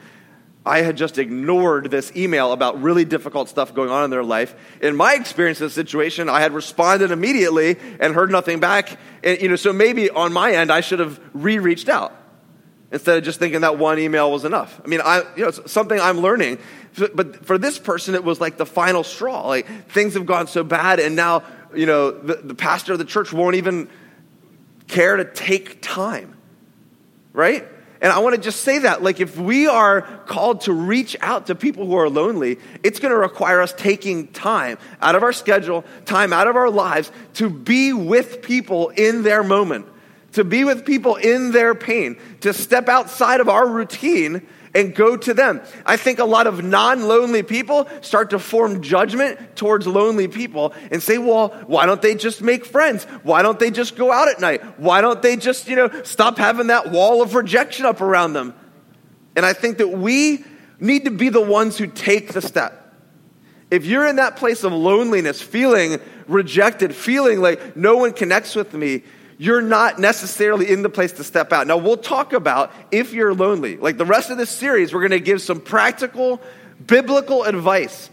I 0.66 0.82
had 0.82 0.98
just 0.98 1.18
ignored 1.18 1.92
this 1.92 2.12
email 2.16 2.52
about 2.52 2.82
really 2.82 3.06
difficult 3.06 3.48
stuff 3.48 3.74
going 3.74 3.90
on 3.90 4.04
in 4.04 4.10
their 4.10 4.24
life. 4.24 4.54
In 4.82 4.98
my 4.98 5.14
experience 5.14 5.62
of 5.62 5.70
the 5.70 5.74
situation, 5.74 6.28
I 6.30 6.42
had 6.42 6.52
responded 6.52 7.12
immediately 7.12 7.78
and 8.02 8.14
heard 8.14 8.32
nothing 8.32 8.60
back. 8.60 9.00
And, 9.24 9.40
you 9.40 9.48
know, 9.48 9.56
so 9.56 9.72
maybe 9.72 10.10
on 10.10 10.34
my 10.34 10.52
end, 10.52 10.72
I 10.72 10.82
should 10.82 11.00
have 11.00 11.22
re-reached 11.34 11.88
out 11.88 12.12
instead 12.92 13.18
of 13.18 13.24
just 13.24 13.38
thinking 13.40 13.62
that 13.62 13.78
one 13.78 14.00
email 14.00 14.32
was 14.32 14.46
enough. 14.46 14.82
I 14.84 14.88
mean, 14.88 15.02
I, 15.04 15.22
you 15.36 15.44
know, 15.44 15.50
it's 15.50 15.72
something 15.72 16.00
I'm 16.00 16.20
learning. 16.20 16.58
But 17.14 17.46
for 17.46 17.58
this 17.58 17.78
person, 17.78 18.16
it 18.16 18.24
was 18.24 18.42
like 18.42 18.58
the 18.58 18.66
final 18.66 19.04
straw. 19.04 19.48
Like 19.48 19.92
things 19.92 20.16
have 20.16 20.26
gone 20.26 20.48
so 20.48 20.64
bad, 20.64 21.00
and 21.00 21.16
now, 21.16 21.44
you 21.76 21.86
know, 21.86 22.10
the, 22.12 22.36
the 22.36 22.56
pastor 22.56 22.94
of 22.94 23.00
the 23.00 23.06
church 23.06 23.32
won't 23.32 23.56
even 23.56 23.88
care 24.98 25.18
to 25.18 25.26
take 25.26 25.80
time, 25.80 26.36
right? 27.32 27.68
And 28.02 28.12
I 28.12 28.18
want 28.18 28.36
to 28.36 28.42
just 28.42 28.62
say 28.62 28.80
that, 28.80 29.04
like, 29.04 29.20
if 29.20 29.38
we 29.38 29.68
are 29.68 30.02
called 30.26 30.62
to 30.62 30.74
reach 30.74 31.16
out 31.22 31.48
to 31.48 31.56
people 31.56 31.86
who 31.86 31.94
are 31.94 32.10
lonely, 32.10 32.58
it's 32.82 33.00
going 33.00 33.12
to 33.12 33.18
require 33.18 33.62
us 33.62 33.74
taking 33.74 34.28
time 34.30 34.80
out 35.00 35.14
of 35.14 35.22
our 35.22 35.34
schedule, 35.34 35.86
time 36.06 36.34
out 36.34 36.48
of 36.48 36.56
our 36.56 36.72
lives 36.72 37.12
to 37.36 37.48
be 37.48 37.94
with 37.94 38.42
people 38.42 38.90
in 38.90 39.22
their 39.22 39.44
moment, 39.44 39.86
to 40.32 40.44
be 40.44 40.64
with 40.64 40.84
people 40.84 41.16
in 41.16 41.52
their 41.52 41.76
pain, 41.76 42.18
to 42.42 42.52
step 42.52 42.90
outside 42.90 43.40
of 43.40 43.50
our 43.50 43.68
routine 43.68 44.48
and 44.74 44.94
go 44.94 45.18
to 45.18 45.34
them. 45.34 45.62
I 45.86 45.98
think 45.98 46.20
a 46.20 46.26
lot 46.26 46.48
of 46.48 46.64
non 46.64 47.08
lonely 47.08 47.44
people 47.44 47.88
start 48.02 48.32
to 48.32 48.40
form 48.40 48.82
judgment 48.82 49.56
towards 49.56 49.88
lonely 49.88 50.28
people 50.28 50.74
and 50.92 51.02
say, 51.02 51.18
well, 51.18 51.50
why 51.68 51.86
don't 51.86 52.02
they 52.02 52.16
just 52.16 52.42
make 52.42 52.66
friends? 52.66 53.06
Why 53.24 53.42
don't 53.42 53.60
they 53.60 53.72
just 53.72 53.96
go 53.96 54.12
out 54.12 54.28
at 54.28 54.40
night? 54.40 54.80
Why 54.80 55.02
don't 55.02 55.22
they 55.22 55.36
just, 55.38 55.68
you 55.68 55.76
know, 55.76 55.90
stop 56.04 56.38
having 56.38 56.68
that 56.68 56.92
wall 56.92 57.22
of 57.22 57.36
rejection 57.36 57.86
up 57.86 58.02
around 58.02 58.34
them? 58.34 58.54
And 59.36 59.46
I 59.46 59.54
think 59.54 59.78
that 59.78 59.90
we 59.90 60.44
need 60.80 61.06
to 61.06 61.12
be 61.12 61.30
the 61.30 61.42
ones 61.42 61.78
who 61.78 61.88
take 61.88 62.34
the 62.34 62.42
step. 62.42 62.84
If 63.70 63.86
you're 63.86 64.08
in 64.08 64.16
that 64.16 64.38
place 64.38 64.64
of 64.64 64.72
loneliness, 64.72 65.42
feeling 65.42 66.00
rejected, 66.28 66.96
feeling 66.96 67.42
like 67.42 67.76
no 67.76 67.98
one 67.98 68.14
connects 68.14 68.56
with 68.56 68.74
me, 68.74 69.04
you're 69.38 69.62
not 69.62 70.00
necessarily 70.00 70.70
in 70.70 70.82
the 70.82 70.90
place 70.90 71.12
to 71.14 71.24
step 71.24 71.54
out. 71.54 71.68
Now, 71.68 71.78
we'll 71.78 71.98
talk 71.98 72.34
about 72.34 72.72
if 72.92 73.14
you're 73.14 73.34
lonely. 73.34 73.78
Like 73.78 73.98
the 73.98 74.06
rest 74.06 74.30
of 74.30 74.38
this 74.38 74.50
series, 74.50 74.94
we're 74.94 75.02
going 75.02 75.12
to 75.12 75.20
give 75.20 75.42
some 75.42 75.62
practical, 75.62 76.42
biblical 76.86 77.44
advice 77.44 78.10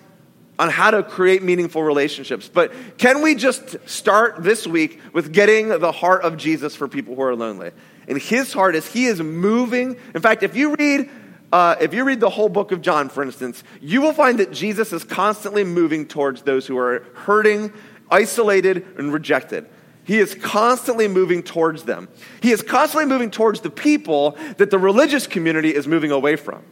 on 0.59 0.71
how 0.71 0.90
to 0.90 1.02
create 1.02 1.43
meaningful 1.43 1.83
relationships. 1.83 2.49
But 2.52 2.73
can 2.99 3.23
we 3.23 3.35
just 3.35 3.76
start 3.88 4.43
this 4.43 4.66
week 4.66 5.00
with 5.12 5.33
getting 5.33 5.69
the 5.69 5.93
heart 5.93 6.23
of 6.23 6.37
Jesus 6.37 6.76
for 6.76 6.88
people 6.88 7.14
who 7.16 7.23
are 7.23 7.35
lonely? 7.35 7.73
And 8.07 8.21
his 8.21 8.52
heart 8.52 8.76
is 8.76 8.87
he 8.87 9.07
is 9.07 9.21
moving. 9.21 9.97
In 10.14 10.21
fact, 10.21 10.43
if 10.43 10.54
you 10.54 10.76
read 10.76 11.11
uh, 11.52 11.76
if 11.81 11.95
you 11.95 12.02
read 12.02 12.19
the 12.19 12.31
whole 12.31 12.49
book 12.49 12.73
of 12.73 12.83
John, 12.83 13.09
for 13.09 13.23
instance, 13.23 13.62
you 13.81 14.00
will 14.02 14.12
find 14.12 14.40
that 14.40 14.50
Jesus 14.50 14.93
is 14.93 15.04
constantly 15.04 15.62
moving 15.62 16.04
towards 16.04 16.43
those 16.43 16.66
who 16.66 16.76
are 16.76 17.07
hurting, 17.14 17.73
isolated, 18.11 18.85
and 18.99 19.12
rejected. 19.12 19.69
He 20.04 20.18
is 20.18 20.34
constantly 20.34 21.08
moving 21.08 21.42
towards 21.42 21.84
them. 21.84 22.08
He 22.42 22.52
is 22.52 22.62
constantly 22.62 23.08
moving 23.08 23.30
towards 23.30 23.61
the 23.61 23.70
people 23.70 24.37
that 24.58 24.70
the 24.70 24.78
religious 24.78 25.26
community 25.26 25.75
is 25.75 25.87
moving 25.87 26.11
away 26.11 26.37
from. 26.37 26.62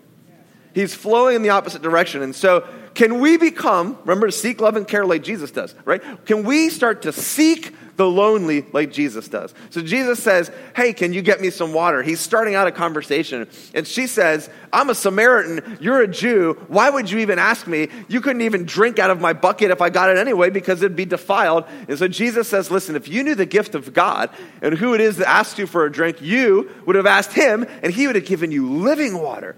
He's 0.75 0.95
flowing 0.95 1.37
in 1.37 1.43
the 1.43 1.51
opposite 1.51 1.83
direction. 1.83 2.23
And 2.23 2.35
so, 2.35 2.67
can 2.95 3.21
we 3.21 3.39
become, 3.39 3.99
remember 4.01 4.27
to 4.27 4.33
seek 4.33 4.61
love 4.61 4.77
and 4.77 4.87
care 4.87 5.05
like 5.07 5.23
Jesus 5.23 5.51
does, 5.51 5.75
right? 5.85 6.03
Can 6.27 6.45
we 6.45 6.69
start 6.69 7.03
to 7.03 7.13
seek 7.13 7.75
the 7.97 8.07
lonely 8.07 8.65
like 8.73 8.93
Jesus 8.93 9.29
does? 9.29 9.55
So, 9.71 9.83
Jesus 9.83 10.23
says, 10.23 10.51
Hey, 10.75 10.93
can 10.93 11.13
you 11.13 11.23
get 11.23 11.41
me 11.41 11.51
some 11.51 11.73
water? 11.73 12.03
He's 12.03 12.21
starting 12.21 12.55
out 12.55 12.67
a 12.67 12.73
conversation. 12.73 13.49
And 13.75 13.87
she 13.87 14.07
says, 14.07 14.49
I'm 14.73 14.91
a 14.91 14.95
Samaritan. 14.95 15.79
You're 15.81 16.01
a 16.03 16.09
Jew. 16.09 16.55
Why 16.69 16.91
would 16.91 17.11
you 17.11 17.19
even 17.19 17.39
ask 17.39 17.67
me? 17.67 17.89
You 18.09 18.21
couldn't 18.21 18.43
even 18.43 18.65
drink 18.65 18.99
out 18.99 19.11
of 19.11 19.21
my 19.21 19.33
bucket 19.33 19.71
if 19.71 19.83
I 19.83 19.91
got 19.91 20.11
it 20.11 20.17
anyway 20.17 20.51
because 20.51 20.83
it'd 20.83 20.97
be 20.97 21.05
defiled. 21.05 21.65
And 21.89 21.99
so, 21.99 22.09
Jesus 22.09 22.49
says, 22.49 22.71
Listen, 22.71 22.97
if 22.97 23.09
you 23.09 23.23
knew 23.23 23.35
the 23.35 23.47
gift 23.47 23.75
of 23.75 23.93
God 23.93 24.31
and 24.61 24.75
who 24.75 24.95
it 24.95 25.01
is 25.01 25.19
that 25.19 25.29
asked 25.29 25.59
you 25.59 25.67
for 25.67 25.85
a 25.85 25.93
drink, 25.93 26.21
you 26.23 26.71
would 26.87 26.97
have 26.97 27.07
asked 27.07 27.33
him 27.33 27.67
and 27.83 27.93
he 27.93 28.07
would 28.07 28.17
have 28.17 28.27
given 28.27 28.51
you 28.51 28.71
living 28.71 29.19
water. 29.19 29.57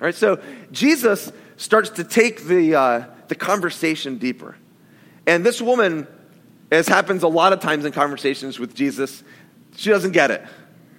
All 0.00 0.04
right, 0.04 0.14
so 0.14 0.40
Jesus 0.70 1.32
starts 1.56 1.90
to 1.90 2.04
take 2.04 2.44
the, 2.44 2.74
uh, 2.74 3.04
the 3.26 3.34
conversation 3.34 4.18
deeper. 4.18 4.56
And 5.26 5.44
this 5.44 5.60
woman, 5.60 6.06
as 6.70 6.88
happens 6.88 7.22
a 7.22 7.28
lot 7.28 7.52
of 7.52 7.60
times 7.60 7.84
in 7.84 7.92
conversations 7.92 8.58
with 8.58 8.74
Jesus, 8.74 9.22
she 9.76 9.90
doesn't 9.90 10.12
get 10.12 10.30
it, 10.30 10.44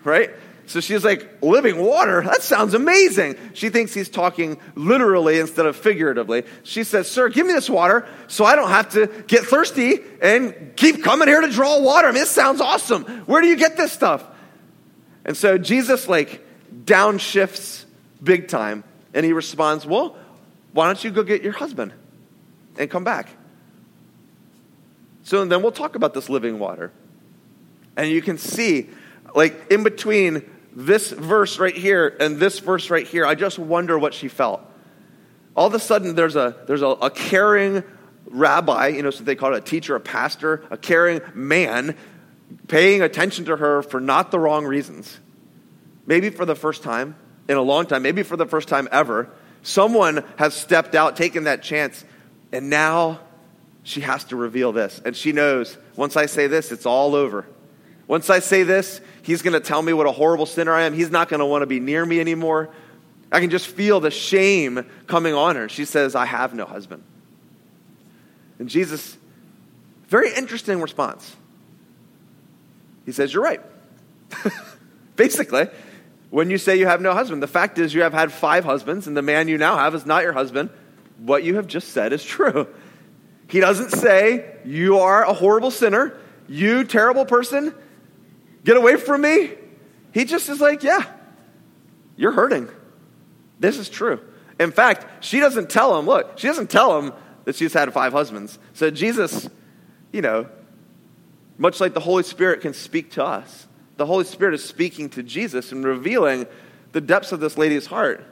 right? 0.04 0.32
So 0.70 0.82
she's 0.82 1.04
like, 1.04 1.42
living 1.42 1.78
water? 1.84 2.22
That 2.22 2.44
sounds 2.44 2.76
amazing. 2.76 3.38
She 3.54 3.70
thinks 3.70 3.92
he's 3.92 4.08
talking 4.08 4.60
literally 4.76 5.40
instead 5.40 5.66
of 5.66 5.76
figuratively. 5.76 6.44
She 6.62 6.84
says, 6.84 7.10
Sir, 7.10 7.30
give 7.30 7.48
me 7.48 7.54
this 7.54 7.70
water 7.70 8.08
so 8.28 8.46
I 8.46 8.56
don't 8.56 8.70
have 8.70 8.90
to 8.90 9.08
get 9.26 9.46
thirsty 9.46 10.00
and 10.22 10.74
keep 10.76 11.04
coming 11.04 11.28
here 11.28 11.42
to 11.42 11.50
draw 11.50 11.80
water. 11.80 12.08
I 12.08 12.12
mean, 12.12 12.22
this 12.22 12.30
sounds 12.30 12.62
awesome. 12.62 13.04
Where 13.26 13.42
do 13.42 13.48
you 13.48 13.56
get 13.56 13.78
this 13.78 13.92
stuff? 13.92 14.24
And 15.26 15.36
so 15.36 15.58
Jesus, 15.58 16.08
like, 16.08 16.46
downshifts 16.86 17.86
big 18.24 18.48
time 18.48 18.84
and 19.14 19.26
he 19.26 19.34
responds, 19.34 19.88
Well, 19.88 20.16
why 20.72 20.86
don't 20.86 21.04
you 21.04 21.10
go 21.10 21.24
get 21.24 21.42
your 21.42 21.54
husband 21.54 21.94
and 22.78 22.90
come 22.92 23.04
back? 23.04 23.30
So 25.30 25.46
then 25.46 25.62
we'll 25.62 25.72
talk 25.72 25.94
about 25.94 26.16
this 26.16 26.28
living 26.28 26.58
water. 26.58 26.92
And 27.96 28.10
you 28.10 28.20
can 28.20 28.40
see, 28.40 28.90
like, 29.36 29.72
in 29.72 29.84
between 29.84 30.50
this 30.74 31.12
verse 31.12 31.60
right 31.60 31.76
here 31.76 32.18
and 32.20 32.38
this 32.38 32.58
verse 32.58 32.90
right 32.90 33.06
here, 33.06 33.28
I 33.28 33.36
just 33.36 33.60
wonder 33.60 34.00
what 34.00 34.16
she 34.16 34.28
felt. 34.28 34.60
All 35.56 35.68
of 35.68 35.76
a 35.76 35.80
sudden, 35.80 36.16
there's 36.16 36.36
a, 36.36 36.56
there's 36.66 36.82
a, 36.82 36.88
a 36.88 37.12
caring 37.12 37.84
rabbi, 38.26 38.88
you 38.88 39.04
know, 39.04 39.12
so 39.12 39.24
they 39.24 39.36
call 39.36 39.54
it 39.54 39.58
a 39.60 39.62
teacher, 39.62 39.96
a 39.96 40.00
pastor, 40.00 40.66
a 40.72 40.78
caring 40.78 41.22
man, 41.36 41.96
paying 42.68 43.04
attention 43.04 43.46
to 43.46 43.56
her 43.56 43.84
for 43.84 44.00
not 44.00 44.32
the 44.32 44.40
wrong 44.40 44.66
reasons. 44.66 45.20
Maybe 46.08 46.32
for 46.32 46.46
the 46.46 46.56
first 46.56 46.82
time, 46.82 47.16
in 47.48 47.56
a 47.56 47.62
long 47.62 47.86
time, 47.86 48.02
maybe 48.02 48.24
for 48.24 48.36
the 48.36 48.48
first 48.48 48.68
time 48.68 48.90
ever, 48.92 49.30
someone 49.62 50.24
has 50.38 50.56
stepped 50.56 50.96
out, 50.96 51.16
taken 51.16 51.44
that 51.44 51.62
chance, 51.62 52.04
and 52.52 52.72
now 52.72 53.20
she 53.84 54.02
has 54.02 54.24
to 54.26 54.36
reveal 54.36 54.72
this. 54.72 55.02
And 55.04 55.16
she 55.16 55.32
knows 55.32 55.78
once 55.96 56.16
I 56.16 56.26
say 56.26 56.48
this, 56.48 56.72
it's 56.72 56.86
all 56.86 57.16
over. 57.16 57.46
Once 58.08 58.30
I 58.30 58.40
say 58.40 58.64
this, 58.64 59.02
he's 59.22 59.42
going 59.42 59.54
to 59.54 59.60
tell 59.60 59.82
me 59.82 59.94
what 59.94 60.08
a 60.08 60.12
horrible 60.12 60.46
sinner 60.46 60.74
I 60.74 60.84
am. 60.84 60.94
He's 60.94 61.12
not 61.12 61.30
going 61.30 61.42
to 61.42 61.46
want 61.46 61.62
to 61.62 61.68
be 61.68 61.80
near 61.80 62.06
me 62.06 62.20
anymore. 62.20 62.70
I 63.32 63.40
can 63.40 63.52
just 63.52 63.68
feel 63.68 64.00
the 64.00 64.10
shame 64.10 64.90
coming 65.06 65.36
on 65.36 65.56
her. 65.56 65.70
She 65.70 65.86
says, 65.86 66.16
I 66.16 66.26
have 66.26 66.54
no 66.54 66.66
husband. 66.66 67.04
And 68.58 68.68
Jesus, 68.68 69.16
very 70.08 70.34
interesting 70.34 70.82
response. 70.82 71.36
He 73.06 73.12
says, 73.12 73.34
You're 73.34 73.44
right. 73.44 73.62
Basically, 75.16 75.68
when 76.30 76.50
you 76.50 76.58
say 76.58 76.78
you 76.78 76.88
have 76.88 77.02
no 77.02 77.14
husband. 77.14 77.42
The 77.42 77.48
fact 77.48 77.78
is, 77.78 77.94
you 77.94 78.02
have 78.02 78.14
had 78.14 78.32
five 78.32 78.66
husbands, 78.66 79.08
and 79.08 79.16
the 79.16 79.22
man 79.22 79.48
you 79.48 79.58
now 79.58 79.78
have 79.78 79.96
is 79.96 80.06
not 80.06 80.24
your 80.24 80.34
husband. 80.34 80.70
What 81.18 81.44
you 81.44 81.56
have 81.56 81.68
just 81.68 81.90
said 81.90 82.14
is 82.14 82.24
true. 82.24 82.68
He 83.50 83.60
doesn't 83.60 83.92
say, 83.92 84.56
You 84.64 85.00
are 85.00 85.26
a 85.26 85.34
horrible 85.34 85.72
sinner, 85.72 86.18
you 86.48 86.84
terrible 86.84 87.26
person, 87.26 87.74
get 88.64 88.78
away 88.78 88.96
from 88.96 89.22
me. 89.22 89.52
He 90.14 90.26
just 90.26 90.50
is 90.50 90.62
like, 90.62 90.84
Yeah, 90.84 91.04
you're 92.16 92.32
hurting. 92.32 92.70
This 93.60 93.78
is 93.78 93.90
true. 93.90 94.22
In 94.60 94.72
fact, 94.72 95.24
she 95.24 95.40
doesn't 95.40 95.70
tell 95.70 95.98
him, 95.98 96.06
look, 96.06 96.38
she 96.38 96.48
doesn't 96.48 96.70
tell 96.70 97.02
him 97.02 97.14
that 97.46 97.56
she's 97.56 97.74
had 97.74 97.92
five 97.94 98.14
husbands. 98.14 98.60
So 98.74 98.92
Jesus, 98.92 99.50
you 100.12 100.22
know, 100.22 100.48
much 101.58 101.80
like 101.80 101.94
the 101.94 102.00
Holy 102.00 102.24
Spirit 102.24 102.62
can 102.62 102.74
speak 102.74 103.12
to 103.12 103.24
us, 103.24 103.68
the 103.98 104.06
Holy 104.06 104.26
Spirit 104.26 104.54
is 104.54 104.64
speaking 104.64 105.10
to 105.12 105.24
Jesus 105.24 105.72
and 105.72 105.84
revealing 105.84 106.46
the 106.92 107.02
depths 107.02 107.32
of 107.32 107.40
this 107.40 107.58
lady's 107.58 107.86
heart. 107.86 108.26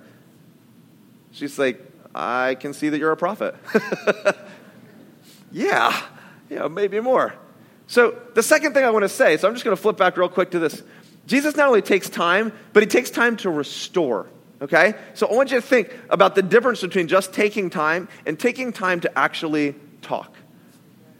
She's 1.31 1.57
like, 1.57 1.81
I 2.13 2.55
can 2.55 2.73
see 2.73 2.89
that 2.89 2.97
you're 2.97 3.11
a 3.11 3.17
prophet. 3.17 3.55
yeah, 5.51 5.99
yeah, 6.49 6.67
maybe 6.67 6.99
more. 6.99 7.33
So, 7.87 8.17
the 8.33 8.43
second 8.43 8.73
thing 8.73 8.83
I 8.83 8.89
want 8.89 9.03
to 9.03 9.09
say, 9.09 9.37
so 9.37 9.47
I'm 9.47 9.53
just 9.53 9.63
going 9.63 9.75
to 9.75 9.81
flip 9.81 9.97
back 9.97 10.17
real 10.17 10.29
quick 10.29 10.51
to 10.51 10.59
this. 10.59 10.83
Jesus 11.25 11.55
not 11.55 11.67
only 11.67 11.81
takes 11.81 12.09
time, 12.09 12.51
but 12.73 12.83
he 12.83 12.87
takes 12.87 13.09
time 13.09 13.37
to 13.37 13.49
restore. 13.49 14.27
Okay? 14.61 14.93
So, 15.13 15.27
I 15.27 15.33
want 15.33 15.51
you 15.51 15.57
to 15.57 15.65
think 15.65 15.95
about 16.09 16.35
the 16.35 16.41
difference 16.41 16.81
between 16.81 17.07
just 17.07 17.33
taking 17.33 17.69
time 17.69 18.09
and 18.25 18.37
taking 18.37 18.73
time 18.73 18.99
to 19.01 19.17
actually 19.17 19.75
talk 20.01 20.35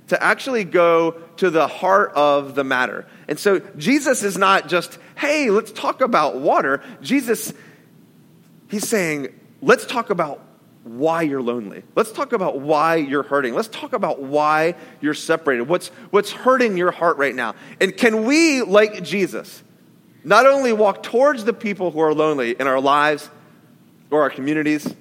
to 0.08 0.22
actually 0.24 0.63
go 0.63 1.12
to 1.38 1.50
the 1.50 1.68
heart 1.68 2.13
of 2.16 2.56
the 2.56 2.63
matter. 2.63 3.06
And 3.28 3.38
so 3.38 3.60
Jesus 3.78 4.24
is 4.24 4.38
not 4.38 4.68
just, 4.68 4.98
hey, 5.16 5.50
let's 5.50 5.72
talk 5.72 6.02
about 6.02 6.38
water. 6.38 6.82
Jesus, 7.02 7.54
he's 8.70 8.88
saying, 8.88 9.28
let's 9.62 9.86
talk 9.86 10.10
about 10.10 10.42
why 10.88 11.23
you're 11.23 11.41
lonely. 11.41 11.84
Let's 11.95 12.12
talk 12.12 12.34
about 12.34 12.60
why 12.60 12.95
you're 12.95 13.23
hurting. 13.23 13.54
Let's 13.54 13.67
talk 13.67 13.93
about 13.93 14.21
why 14.21 14.76
you're 15.02 15.13
separated. 15.13 15.67
What's, 15.67 15.89
what's 16.10 16.32
hurting 16.32 16.78
your 16.78 16.91
heart 16.91 17.17
right 17.17 17.36
now? 17.36 17.56
And 17.82 17.95
can 17.95 18.26
we, 18.26 18.62
like 18.62 19.04
Jesus, 19.04 19.63
not 20.23 20.45
only 20.45 20.73
walk 20.73 21.04
towards 21.04 21.45
the 21.45 21.54
people 21.54 21.91
who 21.91 22.00
are 22.00 22.13
lonely 22.13 22.52
in 22.52 22.67
our 22.67 22.82
lives 22.82 23.30
or 24.10 24.21
our 24.21 24.30
communities, 24.30 24.93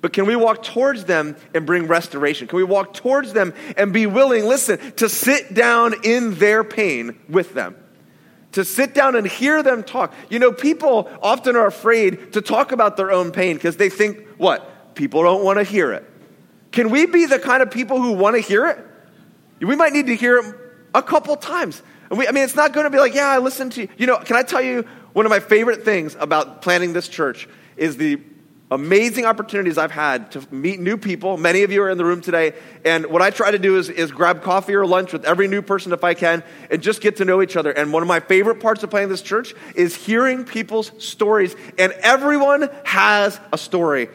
but 0.00 0.12
can 0.12 0.26
we 0.26 0.36
walk 0.36 0.62
towards 0.62 1.04
them 1.04 1.36
and 1.54 1.66
bring 1.66 1.86
restoration? 1.86 2.46
Can 2.46 2.56
we 2.56 2.64
walk 2.64 2.94
towards 2.94 3.32
them 3.32 3.52
and 3.76 3.92
be 3.92 4.06
willing, 4.06 4.46
listen, 4.46 4.78
to 4.92 5.08
sit 5.08 5.54
down 5.54 5.94
in 6.04 6.34
their 6.34 6.62
pain 6.62 7.18
with 7.28 7.54
them? 7.54 7.76
To 8.52 8.64
sit 8.64 8.94
down 8.94 9.16
and 9.16 9.26
hear 9.26 9.62
them 9.62 9.82
talk. 9.82 10.14
You 10.30 10.38
know, 10.38 10.52
people 10.52 11.10
often 11.20 11.56
are 11.56 11.66
afraid 11.66 12.32
to 12.32 12.40
talk 12.40 12.72
about 12.72 12.96
their 12.96 13.10
own 13.10 13.32
pain 13.32 13.56
because 13.56 13.76
they 13.76 13.90
think, 13.90 14.26
what? 14.38 14.68
People 14.98 15.22
don't 15.22 15.44
want 15.44 15.60
to 15.60 15.62
hear 15.62 15.92
it. 15.92 16.04
Can 16.72 16.90
we 16.90 17.06
be 17.06 17.24
the 17.24 17.38
kind 17.38 17.62
of 17.62 17.70
people 17.70 18.02
who 18.02 18.14
want 18.14 18.34
to 18.34 18.42
hear 18.42 18.66
it? 18.66 18.84
We 19.60 19.76
might 19.76 19.92
need 19.92 20.06
to 20.06 20.16
hear 20.16 20.38
it 20.38 20.54
a 20.92 21.04
couple 21.04 21.36
times. 21.36 21.80
And 22.10 22.18
we, 22.18 22.26
I 22.26 22.32
mean, 22.32 22.42
it's 22.42 22.56
not 22.56 22.72
going 22.72 22.82
to 22.82 22.90
be 22.90 22.98
like, 22.98 23.14
yeah, 23.14 23.28
I 23.28 23.38
listened 23.38 23.72
to 23.72 23.82
you. 23.82 23.88
You 23.96 24.08
know, 24.08 24.18
can 24.18 24.34
I 24.34 24.42
tell 24.42 24.60
you 24.60 24.82
one 25.12 25.24
of 25.24 25.30
my 25.30 25.38
favorite 25.38 25.84
things 25.84 26.16
about 26.18 26.62
planning 26.62 26.94
this 26.94 27.06
church 27.06 27.48
is 27.76 27.96
the 27.96 28.20
amazing 28.72 29.24
opportunities 29.24 29.78
I've 29.78 29.92
had 29.92 30.32
to 30.32 30.44
meet 30.52 30.80
new 30.80 30.96
people. 30.96 31.36
Many 31.36 31.62
of 31.62 31.70
you 31.70 31.80
are 31.84 31.90
in 31.90 31.96
the 31.96 32.04
room 32.04 32.20
today. 32.20 32.54
And 32.84 33.06
what 33.06 33.22
I 33.22 33.30
try 33.30 33.52
to 33.52 33.58
do 33.58 33.78
is, 33.78 33.88
is 33.88 34.10
grab 34.10 34.42
coffee 34.42 34.74
or 34.74 34.84
lunch 34.84 35.12
with 35.12 35.24
every 35.24 35.46
new 35.46 35.62
person 35.62 35.92
if 35.92 36.02
I 36.02 36.14
can 36.14 36.42
and 36.72 36.82
just 36.82 37.00
get 37.00 37.18
to 37.18 37.24
know 37.24 37.40
each 37.40 37.56
other. 37.56 37.70
And 37.70 37.92
one 37.92 38.02
of 38.02 38.08
my 38.08 38.18
favorite 38.18 38.58
parts 38.58 38.82
of 38.82 38.90
planning 38.90 39.10
this 39.10 39.22
church 39.22 39.54
is 39.76 39.94
hearing 39.94 40.44
people's 40.44 40.90
stories. 40.98 41.54
And 41.78 41.92
everyone 41.92 42.68
has 42.84 43.38
a 43.52 43.58
story. 43.58 44.08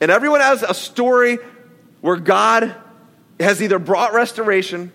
And 0.00 0.10
everyone 0.10 0.40
has 0.40 0.62
a 0.62 0.74
story 0.74 1.38
where 2.00 2.16
God 2.16 2.74
has 3.40 3.62
either 3.62 3.78
brought 3.78 4.12
restoration 4.12 4.92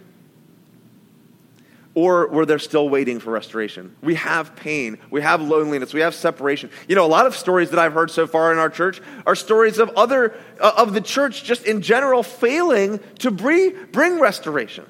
or 1.95 2.27
where 2.27 2.45
they're 2.45 2.59
still 2.59 2.89
waiting 2.89 3.19
for 3.19 3.31
restoration. 3.31 3.95
We 4.01 4.15
have 4.15 4.55
pain, 4.55 4.97
we 5.11 5.21
have 5.21 5.41
loneliness, 5.41 5.93
we 5.93 6.01
have 6.01 6.15
separation. 6.15 6.71
You 6.87 6.95
know, 6.95 7.05
a 7.05 7.07
lot 7.07 7.27
of 7.27 7.35
stories 7.35 7.69
that 7.69 7.79
I've 7.79 7.93
heard 7.93 8.09
so 8.09 8.25
far 8.25 8.51
in 8.51 8.57
our 8.57 8.69
church 8.69 8.99
are 9.27 9.35
stories 9.35 9.77
of 9.77 9.89
other 9.95 10.35
uh, 10.59 10.71
of 10.77 10.93
the 10.93 11.01
church 11.01 11.43
just 11.43 11.65
in 11.65 11.81
general 11.81 12.23
failing 12.23 12.99
to 13.19 13.29
bring, 13.29 13.75
bring 13.91 14.19
restoration. 14.19 14.85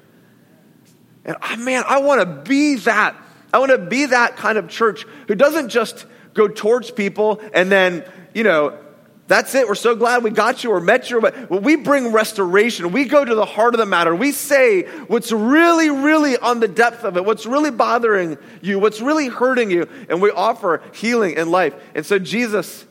And 1.24 1.36
oh, 1.42 1.56
man, 1.56 1.84
I 1.86 2.00
want 2.00 2.20
to 2.20 2.26
be 2.48 2.76
that. 2.76 3.16
I 3.52 3.58
want 3.58 3.70
to 3.70 3.78
be 3.78 4.06
that 4.06 4.36
kind 4.36 4.56
of 4.56 4.68
church 4.68 5.06
who 5.28 5.34
doesn't 5.34 5.68
just 5.68 6.06
go 6.32 6.48
towards 6.48 6.90
people 6.90 7.40
and 7.52 7.70
then, 7.70 8.04
you 8.32 8.44
know, 8.44 8.78
That's 9.26 9.54
it. 9.54 9.66
We're 9.66 9.74
so 9.74 9.94
glad 9.94 10.22
we 10.22 10.30
got 10.30 10.64
you 10.64 10.70
or 10.70 10.80
met 10.80 11.08
you. 11.08 11.20
But 11.20 11.50
we 11.50 11.76
bring 11.76 12.12
restoration. 12.12 12.92
We 12.92 13.06
go 13.06 13.24
to 13.24 13.34
the 13.34 13.46
heart 13.46 13.74
of 13.74 13.78
the 13.78 13.86
matter. 13.86 14.14
We 14.14 14.32
say 14.32 14.82
what's 15.06 15.32
really, 15.32 15.88
really 15.88 16.36
on 16.36 16.60
the 16.60 16.68
depth 16.68 17.04
of 17.04 17.16
it, 17.16 17.24
what's 17.24 17.46
really 17.46 17.70
bothering 17.70 18.36
you, 18.60 18.78
what's 18.78 19.00
really 19.00 19.28
hurting 19.28 19.70
you, 19.70 19.88
and 20.10 20.20
we 20.20 20.30
offer 20.30 20.82
healing 20.92 21.38
and 21.38 21.50
life. 21.50 21.74
And 21.94 22.04
so 22.04 22.18
Jesus 22.18 22.84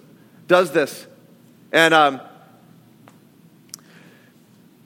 does 0.47 0.71
this. 0.71 1.05
And 1.71 1.93
um, 1.93 2.21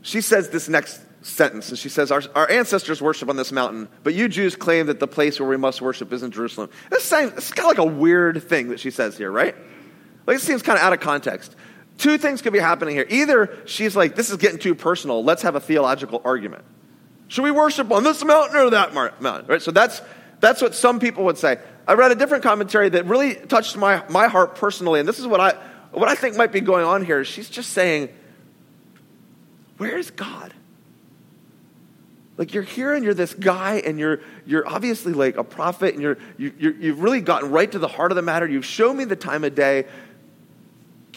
she 0.02 0.20
says 0.20 0.50
this 0.50 0.68
next 0.68 1.02
sentence. 1.22 1.70
And 1.70 1.78
she 1.78 1.90
says, 1.90 2.12
our, 2.12 2.24
our, 2.36 2.50
ancestors 2.50 3.02
worship 3.02 3.30
on 3.30 3.36
this 3.36 3.52
mountain, 3.52 3.88
but 4.04 4.14
you 4.14 4.28
Jews 4.30 4.56
claim 4.56 4.88
that 4.88 5.00
the 5.00 5.08
place 5.08 5.40
where 5.40 5.48
we 5.48 5.58
must 5.58 5.82
worship 5.82 6.12
is 6.14 6.24
in 6.24 6.32
Jerusalem. 6.32 6.70
This 6.90 7.12
is 7.12 7.52
kind 7.52 7.60
of 7.60 7.66
like 7.66 7.78
a 7.78 7.86
weird 7.86 8.44
thing 8.44 8.70
that 8.70 8.80
she 8.80 8.92
says 8.92 9.18
here, 9.18 9.32
right? 9.32 9.56
Like 10.28 10.36
it 10.36 10.42
seems 10.42 10.62
kind 10.62 10.78
of 10.78 10.84
out 10.84 10.94
of 10.94 11.00
context. 11.00 11.56
Two 11.98 12.20
things 12.20 12.44
could 12.44 12.54
be 12.54 12.60
happening 12.60 12.96
here. 12.96 13.08
Either 13.10 13.58
she's 13.66 13.96
like, 13.96 14.16
this 14.16 14.30
is 14.30 14.38
getting 14.38 14.60
too 14.60 14.76
personal. 14.76 15.24
Let's 15.24 15.42
have 15.42 15.56
a 15.56 15.60
theological 15.60 16.22
argument. 16.24 16.64
Should 17.30 17.44
we 17.44 17.52
worship 17.52 17.92
on 17.92 18.04
this 18.04 18.24
mountain 18.24 18.58
or 18.58 18.70
that 18.70 18.94
mountain? 18.94 19.48
Right? 19.48 19.62
So 19.62 19.72
that's, 19.72 20.02
that's 20.40 20.62
what 20.62 20.76
some 20.76 21.00
people 21.00 21.26
would 21.26 21.38
say. 21.38 21.58
I 21.88 21.94
read 21.94 22.12
a 22.12 22.16
different 22.16 22.44
commentary 22.44 22.90
that 22.90 23.06
really 23.06 23.36
touched 23.36 23.78
my, 23.78 24.04
my 24.10 24.28
heart 24.28 24.56
personally, 24.56 25.00
and 25.00 25.08
this 25.08 25.20
is 25.20 25.26
what 25.26 25.40
I, 25.40 25.54
what 25.92 26.10
I 26.10 26.16
think 26.16 26.36
might 26.36 26.52
be 26.52 26.62
going 26.62 26.86
on 26.86 27.04
here. 27.04 27.24
She's 27.24 27.50
just 27.50 27.72
saying, 27.72 28.10
where 29.78 29.98
is 29.98 30.12
God? 30.12 30.54
Like 32.38 32.54
you're 32.54 32.64
here 32.64 32.94
and 32.94 33.04
you're 33.04 33.16
this 33.16 33.34
guy 33.34 33.82
and 33.86 33.98
you're, 33.98 34.20
you're 34.46 34.68
obviously 34.68 35.14
like 35.14 35.38
a 35.38 35.44
prophet 35.44 35.96
and 35.96 36.04
you're, 36.04 36.18
you, 36.38 36.54
you 36.60 36.78
you've 36.80 37.02
really 37.02 37.22
gotten 37.22 37.50
right 37.50 37.72
to 37.72 37.80
the 37.80 37.88
heart 37.88 38.12
of 38.12 38.16
the 38.16 38.22
matter. 38.22 38.48
You've 38.48 38.66
shown 38.66 38.96
me 38.96 39.06
the 39.06 39.16
time 39.16 39.44
of 39.44 39.56
day. 39.56 39.88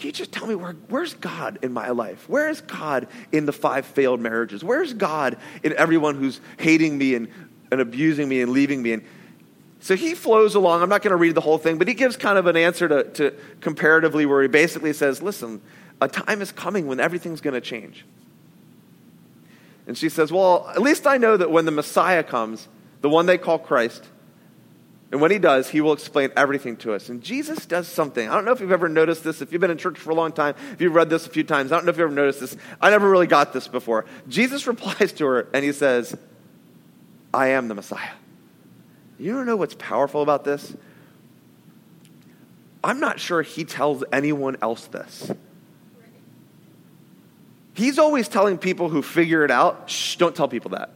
Can 0.01 0.07
you 0.07 0.13
just 0.13 0.31
tell 0.31 0.47
me 0.47 0.55
where, 0.55 0.71
where's 0.89 1.13
God 1.13 1.59
in 1.61 1.73
my 1.73 1.91
life? 1.91 2.27
Where 2.27 2.49
is 2.49 2.59
God 2.59 3.07
in 3.31 3.45
the 3.45 3.53
five 3.53 3.85
failed 3.85 4.19
marriages? 4.19 4.63
Where's 4.63 4.95
God 4.95 5.37
in 5.61 5.77
everyone 5.77 6.15
who's 6.15 6.41
hating 6.57 6.97
me 6.97 7.13
and, 7.13 7.27
and 7.71 7.79
abusing 7.79 8.27
me 8.27 8.41
and 8.41 8.51
leaving 8.51 8.81
me? 8.81 8.93
And 8.93 9.03
so 9.79 9.95
he 9.95 10.15
flows 10.15 10.55
along. 10.55 10.81
I'm 10.81 10.89
not 10.89 11.03
going 11.03 11.11
to 11.11 11.17
read 11.17 11.35
the 11.35 11.41
whole 11.41 11.59
thing, 11.59 11.77
but 11.77 11.87
he 11.87 11.93
gives 11.93 12.17
kind 12.17 12.39
of 12.39 12.47
an 12.47 12.57
answer 12.57 12.87
to, 12.87 13.03
to 13.11 13.35
comparatively 13.59 14.25
where 14.25 14.41
he 14.41 14.47
basically 14.47 14.91
says, 14.91 15.21
listen, 15.21 15.61
a 16.01 16.07
time 16.07 16.41
is 16.41 16.51
coming 16.51 16.87
when 16.87 16.99
everything's 16.99 17.39
going 17.39 17.53
to 17.53 17.61
change. 17.61 18.03
And 19.85 19.95
she 19.95 20.09
says, 20.09 20.31
Well, 20.31 20.67
at 20.69 20.81
least 20.81 21.05
I 21.05 21.17
know 21.17 21.37
that 21.37 21.51
when 21.51 21.65
the 21.65 21.71
Messiah 21.71 22.23
comes, 22.23 22.67
the 23.01 23.09
one 23.09 23.27
they 23.27 23.37
call 23.37 23.59
Christ, 23.59 24.03
and 25.11 25.19
when 25.19 25.29
he 25.29 25.39
does, 25.39 25.69
he 25.69 25.81
will 25.81 25.91
explain 25.91 26.31
everything 26.37 26.77
to 26.77 26.93
us. 26.93 27.09
And 27.09 27.21
Jesus 27.21 27.65
does 27.65 27.87
something. 27.87 28.29
I 28.29 28.33
don't 28.33 28.45
know 28.45 28.53
if 28.53 28.61
you've 28.61 28.71
ever 28.71 28.87
noticed 28.87 29.25
this. 29.25 29.41
If 29.41 29.51
you've 29.51 29.59
been 29.59 29.71
in 29.71 29.77
church 29.77 29.99
for 29.99 30.11
a 30.11 30.15
long 30.15 30.31
time, 30.31 30.55
if 30.71 30.79
you've 30.79 30.95
read 30.95 31.09
this 31.09 31.27
a 31.27 31.29
few 31.29 31.43
times, 31.43 31.73
I 31.73 31.75
don't 31.75 31.85
know 31.85 31.89
if 31.89 31.97
you've 31.97 32.05
ever 32.05 32.15
noticed 32.15 32.39
this. 32.39 32.55
I 32.79 32.89
never 32.91 33.09
really 33.09 33.27
got 33.27 33.51
this 33.51 33.67
before. 33.67 34.05
Jesus 34.29 34.65
replies 34.67 35.11
to 35.13 35.25
her 35.25 35.47
and 35.53 35.65
he 35.65 35.73
says, 35.73 36.17
I 37.33 37.49
am 37.49 37.67
the 37.67 37.75
Messiah. 37.75 38.11
You 39.19 39.33
don't 39.33 39.45
know 39.45 39.57
what's 39.57 39.75
powerful 39.75 40.21
about 40.21 40.45
this? 40.45 40.73
I'm 42.83 42.99
not 42.99 43.19
sure 43.19 43.41
he 43.41 43.65
tells 43.65 44.03
anyone 44.11 44.57
else 44.61 44.87
this. 44.87 45.29
He's 47.73 47.99
always 47.99 48.27
telling 48.27 48.57
people 48.57 48.89
who 48.89 49.01
figure 49.01 49.43
it 49.43 49.51
out, 49.51 49.89
shh, 49.89 50.15
don't 50.15 50.35
tell 50.35 50.47
people 50.47 50.71
that. 50.71 50.91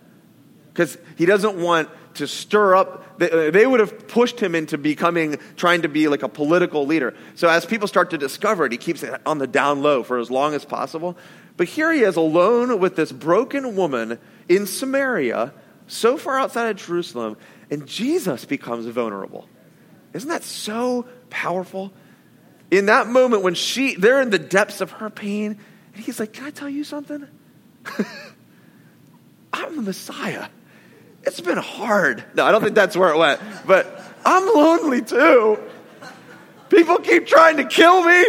Because 0.73 0.97
he 1.17 1.25
doesn't 1.25 1.57
want 1.57 1.89
to 2.15 2.27
stir 2.27 2.75
up, 2.75 3.21
uh, 3.21 3.51
they 3.51 3.65
would 3.65 3.79
have 3.79 4.07
pushed 4.07 4.39
him 4.39 4.55
into 4.55 4.77
becoming, 4.77 5.37
trying 5.55 5.83
to 5.83 5.89
be 5.89 6.07
like 6.07 6.23
a 6.23 6.29
political 6.29 6.85
leader. 6.85 7.13
So 7.35 7.47
as 7.47 7.65
people 7.65 7.87
start 7.87 8.11
to 8.11 8.17
discover 8.17 8.65
it, 8.65 8.71
he 8.71 8.77
keeps 8.77 9.03
it 9.03 9.21
on 9.25 9.37
the 9.37 9.47
down 9.47 9.81
low 9.81 10.03
for 10.03 10.17
as 10.17 10.31
long 10.31 10.53
as 10.53 10.65
possible. 10.65 11.17
But 11.57 11.67
here 11.67 11.91
he 11.91 12.01
is 12.01 12.15
alone 12.15 12.79
with 12.79 12.95
this 12.95 13.11
broken 13.11 13.75
woman 13.75 14.19
in 14.49 14.65
Samaria, 14.65 15.53
so 15.87 16.17
far 16.17 16.39
outside 16.39 16.69
of 16.69 16.77
Jerusalem, 16.77 17.37
and 17.69 17.87
Jesus 17.87 18.45
becomes 18.45 18.85
vulnerable. 18.87 19.47
Isn't 20.13 20.29
that 20.29 20.43
so 20.43 21.07
powerful? 21.29 21.93
In 22.71 22.87
that 22.87 23.07
moment 23.07 23.43
when 23.43 23.53
she, 23.53 23.95
they're 23.95 24.21
in 24.21 24.29
the 24.29 24.39
depths 24.39 24.81
of 24.81 24.91
her 24.91 25.09
pain, 25.09 25.57
and 25.93 26.03
he's 26.03 26.19
like, 26.19 26.33
Can 26.33 26.45
I 26.45 26.49
tell 26.49 26.69
you 26.69 26.83
something? 26.83 27.27
I'm 29.53 29.75
the 29.75 29.81
Messiah. 29.81 30.47
It's 31.25 31.41
been 31.41 31.57
hard. 31.57 32.23
No, 32.35 32.45
I 32.45 32.51
don't 32.51 32.61
think 32.61 32.75
that's 32.75 32.95
where 32.95 33.09
it 33.09 33.17
went, 33.17 33.41
but 33.65 34.01
I'm 34.25 34.45
lonely 34.53 35.01
too. 35.01 35.59
People 36.69 36.97
keep 36.97 37.25
trying 37.27 37.57
to 37.57 37.65
kill 37.65 38.03
me. 38.03 38.25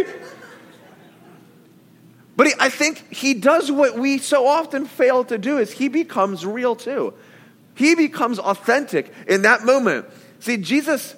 But 2.36 2.48
he, 2.48 2.52
I 2.60 2.68
think 2.68 3.12
he 3.12 3.34
does 3.34 3.72
what 3.72 3.98
we 3.98 4.18
so 4.18 4.46
often 4.46 4.84
fail 4.84 5.24
to 5.24 5.38
do 5.38 5.58
is 5.58 5.72
he 5.72 5.88
becomes 5.88 6.44
real 6.44 6.76
too. 6.76 7.14
He 7.74 7.94
becomes 7.94 8.38
authentic 8.38 9.12
in 9.26 9.42
that 9.42 9.64
moment. 9.64 10.06
See, 10.40 10.58
Jesus, 10.58 11.14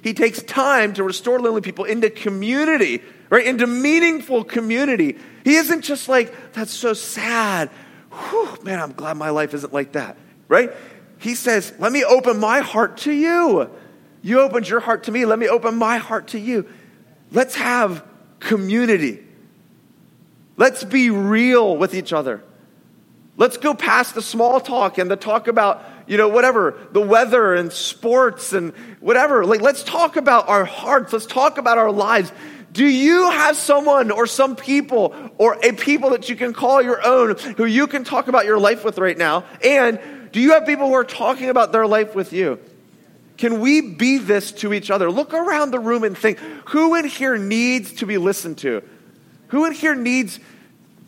he 0.00 0.14
takes 0.14 0.42
time 0.42 0.92
to 0.94 1.04
restore 1.04 1.40
lonely 1.40 1.60
people 1.60 1.84
into 1.84 2.08
community 2.08 3.02
right? 3.32 3.46
Into 3.46 3.66
meaningful 3.66 4.44
community. 4.44 5.16
He 5.42 5.54
isn't 5.54 5.80
just 5.80 6.06
like, 6.06 6.52
that's 6.52 6.70
so 6.70 6.92
sad. 6.92 7.70
Whew, 8.10 8.58
man, 8.62 8.78
I'm 8.78 8.92
glad 8.92 9.16
my 9.16 9.30
life 9.30 9.54
isn't 9.54 9.72
like 9.72 9.92
that, 9.92 10.18
right? 10.48 10.70
He 11.18 11.34
says, 11.34 11.72
let 11.78 11.92
me 11.92 12.04
open 12.04 12.38
my 12.40 12.60
heart 12.60 12.98
to 12.98 13.12
you. 13.12 13.70
You 14.22 14.40
opened 14.40 14.68
your 14.68 14.80
heart 14.80 15.04
to 15.04 15.12
me. 15.12 15.24
Let 15.24 15.38
me 15.38 15.48
open 15.48 15.76
my 15.76 15.98
heart 15.98 16.28
to 16.28 16.38
you. 16.38 16.68
Let's 17.30 17.54
have 17.56 18.04
community. 18.40 19.24
Let's 20.56 20.84
be 20.84 21.10
real 21.10 21.76
with 21.76 21.94
each 21.94 22.12
other. 22.12 22.42
Let's 23.36 23.56
go 23.56 23.74
past 23.74 24.14
the 24.14 24.22
small 24.22 24.60
talk 24.60 24.98
and 24.98 25.10
the 25.10 25.16
talk 25.16 25.48
about, 25.48 25.82
you 26.06 26.18
know, 26.18 26.28
whatever, 26.28 26.78
the 26.92 27.00
weather 27.00 27.54
and 27.54 27.72
sports 27.72 28.52
and 28.52 28.72
whatever. 29.00 29.46
Like, 29.46 29.62
let's 29.62 29.82
talk 29.82 30.16
about 30.16 30.48
our 30.48 30.64
hearts. 30.64 31.12
Let's 31.12 31.26
talk 31.26 31.56
about 31.56 31.78
our 31.78 31.90
lives. 31.90 32.30
Do 32.72 32.86
you 32.86 33.30
have 33.30 33.56
someone 33.56 34.10
or 34.10 34.26
some 34.26 34.56
people 34.56 35.14
or 35.38 35.58
a 35.62 35.72
people 35.72 36.10
that 36.10 36.28
you 36.28 36.36
can 36.36 36.52
call 36.52 36.82
your 36.82 37.04
own 37.06 37.36
who 37.56 37.64
you 37.64 37.86
can 37.86 38.04
talk 38.04 38.28
about 38.28 38.44
your 38.44 38.58
life 38.58 38.84
with 38.84 38.98
right 38.98 39.16
now? 39.16 39.44
And 39.64 39.98
do 40.32 40.40
you 40.40 40.52
have 40.52 40.66
people 40.66 40.88
who 40.88 40.94
are 40.94 41.04
talking 41.04 41.48
about 41.48 41.72
their 41.72 41.86
life 41.86 42.14
with 42.14 42.32
you? 42.32 42.58
Can 43.36 43.60
we 43.60 43.80
be 43.80 44.18
this 44.18 44.52
to 44.52 44.72
each 44.72 44.90
other? 44.90 45.10
Look 45.10 45.34
around 45.34 45.70
the 45.70 45.78
room 45.78 46.04
and 46.04 46.16
think 46.16 46.38
who 46.66 46.94
in 46.94 47.06
here 47.06 47.36
needs 47.36 47.92
to 47.94 48.06
be 48.06 48.18
listened 48.18 48.58
to? 48.58 48.82
Who 49.48 49.64
in 49.66 49.72
here 49.72 49.94
needs 49.94 50.38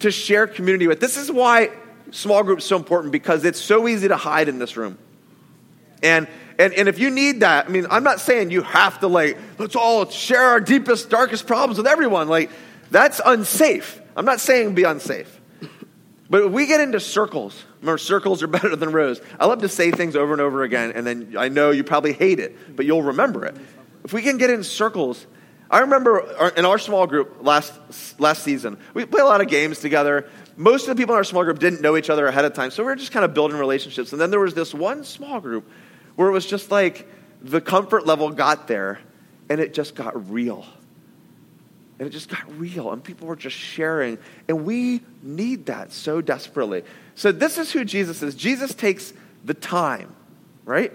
to 0.00 0.10
share 0.10 0.46
community 0.46 0.86
with? 0.86 1.00
This 1.00 1.16
is 1.16 1.30
why 1.30 1.70
small 2.10 2.42
groups 2.42 2.64
so 2.64 2.76
important 2.76 3.12
because 3.12 3.44
it's 3.44 3.60
so 3.60 3.88
easy 3.88 4.08
to 4.08 4.16
hide 4.16 4.48
in 4.48 4.58
this 4.58 4.76
room. 4.76 4.98
And 6.02 6.28
and, 6.58 6.72
and 6.74 6.88
if 6.88 6.98
you 6.98 7.10
need 7.10 7.40
that, 7.40 7.66
I 7.66 7.68
mean, 7.68 7.86
I'm 7.90 8.04
not 8.04 8.20
saying 8.20 8.50
you 8.50 8.62
have 8.62 9.00
to, 9.00 9.08
like, 9.08 9.36
let's 9.58 9.74
all 9.74 10.08
share 10.08 10.42
our 10.42 10.60
deepest, 10.60 11.10
darkest 11.10 11.46
problems 11.46 11.78
with 11.78 11.86
everyone. 11.86 12.28
Like, 12.28 12.50
that's 12.90 13.20
unsafe. 13.24 14.00
I'm 14.16 14.24
not 14.24 14.40
saying 14.40 14.74
be 14.74 14.84
unsafe. 14.84 15.40
But 16.30 16.44
if 16.44 16.52
we 16.52 16.66
get 16.66 16.80
into 16.80 17.00
circles, 17.00 17.64
remember, 17.84 17.98
circles 17.98 18.42
are 18.42 18.46
better 18.48 18.74
than 18.76 18.92
rows. 18.92 19.20
I 19.38 19.46
love 19.46 19.60
to 19.62 19.68
say 19.68 19.90
things 19.90 20.16
over 20.16 20.32
and 20.32 20.40
over 20.40 20.62
again, 20.62 20.92
and 20.94 21.06
then 21.06 21.34
I 21.38 21.48
know 21.48 21.70
you 21.70 21.84
probably 21.84 22.12
hate 22.12 22.40
it, 22.40 22.76
but 22.76 22.86
you'll 22.86 23.02
remember 23.02 23.44
it. 23.44 23.56
If 24.04 24.12
we 24.12 24.22
can 24.22 24.38
get 24.38 24.50
in 24.50 24.64
circles, 24.64 25.26
I 25.70 25.80
remember 25.80 26.52
in 26.56 26.64
our 26.64 26.78
small 26.78 27.06
group 27.06 27.38
last, 27.40 27.72
last 28.20 28.42
season, 28.42 28.78
we 28.92 29.04
played 29.06 29.22
a 29.22 29.26
lot 29.26 29.40
of 29.40 29.48
games 29.48 29.80
together. 29.80 30.28
Most 30.56 30.88
of 30.88 30.96
the 30.96 31.02
people 31.02 31.14
in 31.14 31.18
our 31.18 31.24
small 31.24 31.42
group 31.44 31.58
didn't 31.58 31.80
know 31.80 31.96
each 31.96 32.10
other 32.10 32.26
ahead 32.26 32.44
of 32.44 32.52
time, 32.52 32.70
so 32.70 32.82
we 32.82 32.86
were 32.86 32.96
just 32.96 33.12
kind 33.12 33.24
of 33.24 33.34
building 33.34 33.58
relationships. 33.58 34.12
And 34.12 34.20
then 34.20 34.30
there 34.30 34.40
was 34.40 34.54
this 34.54 34.74
one 34.74 35.04
small 35.04 35.40
group 35.40 35.68
where 36.16 36.28
it 36.28 36.32
was 36.32 36.46
just 36.46 36.70
like 36.70 37.08
the 37.42 37.60
comfort 37.60 38.06
level 38.06 38.30
got 38.30 38.68
there 38.68 39.00
and 39.48 39.60
it 39.60 39.74
just 39.74 39.94
got 39.94 40.30
real. 40.30 40.64
And 41.98 42.08
it 42.08 42.10
just 42.10 42.28
got 42.28 42.58
real, 42.58 42.90
and 42.90 43.04
people 43.04 43.28
were 43.28 43.36
just 43.36 43.56
sharing. 43.56 44.18
And 44.48 44.64
we 44.64 45.00
need 45.22 45.66
that 45.66 45.92
so 45.92 46.20
desperately. 46.20 46.82
So, 47.14 47.32
this 47.32 47.58
is 47.58 47.72
who 47.72 47.84
Jesus 47.84 48.22
is. 48.22 48.34
Jesus 48.34 48.74
takes 48.74 49.12
the 49.44 49.54
time, 49.54 50.14
right? 50.64 50.92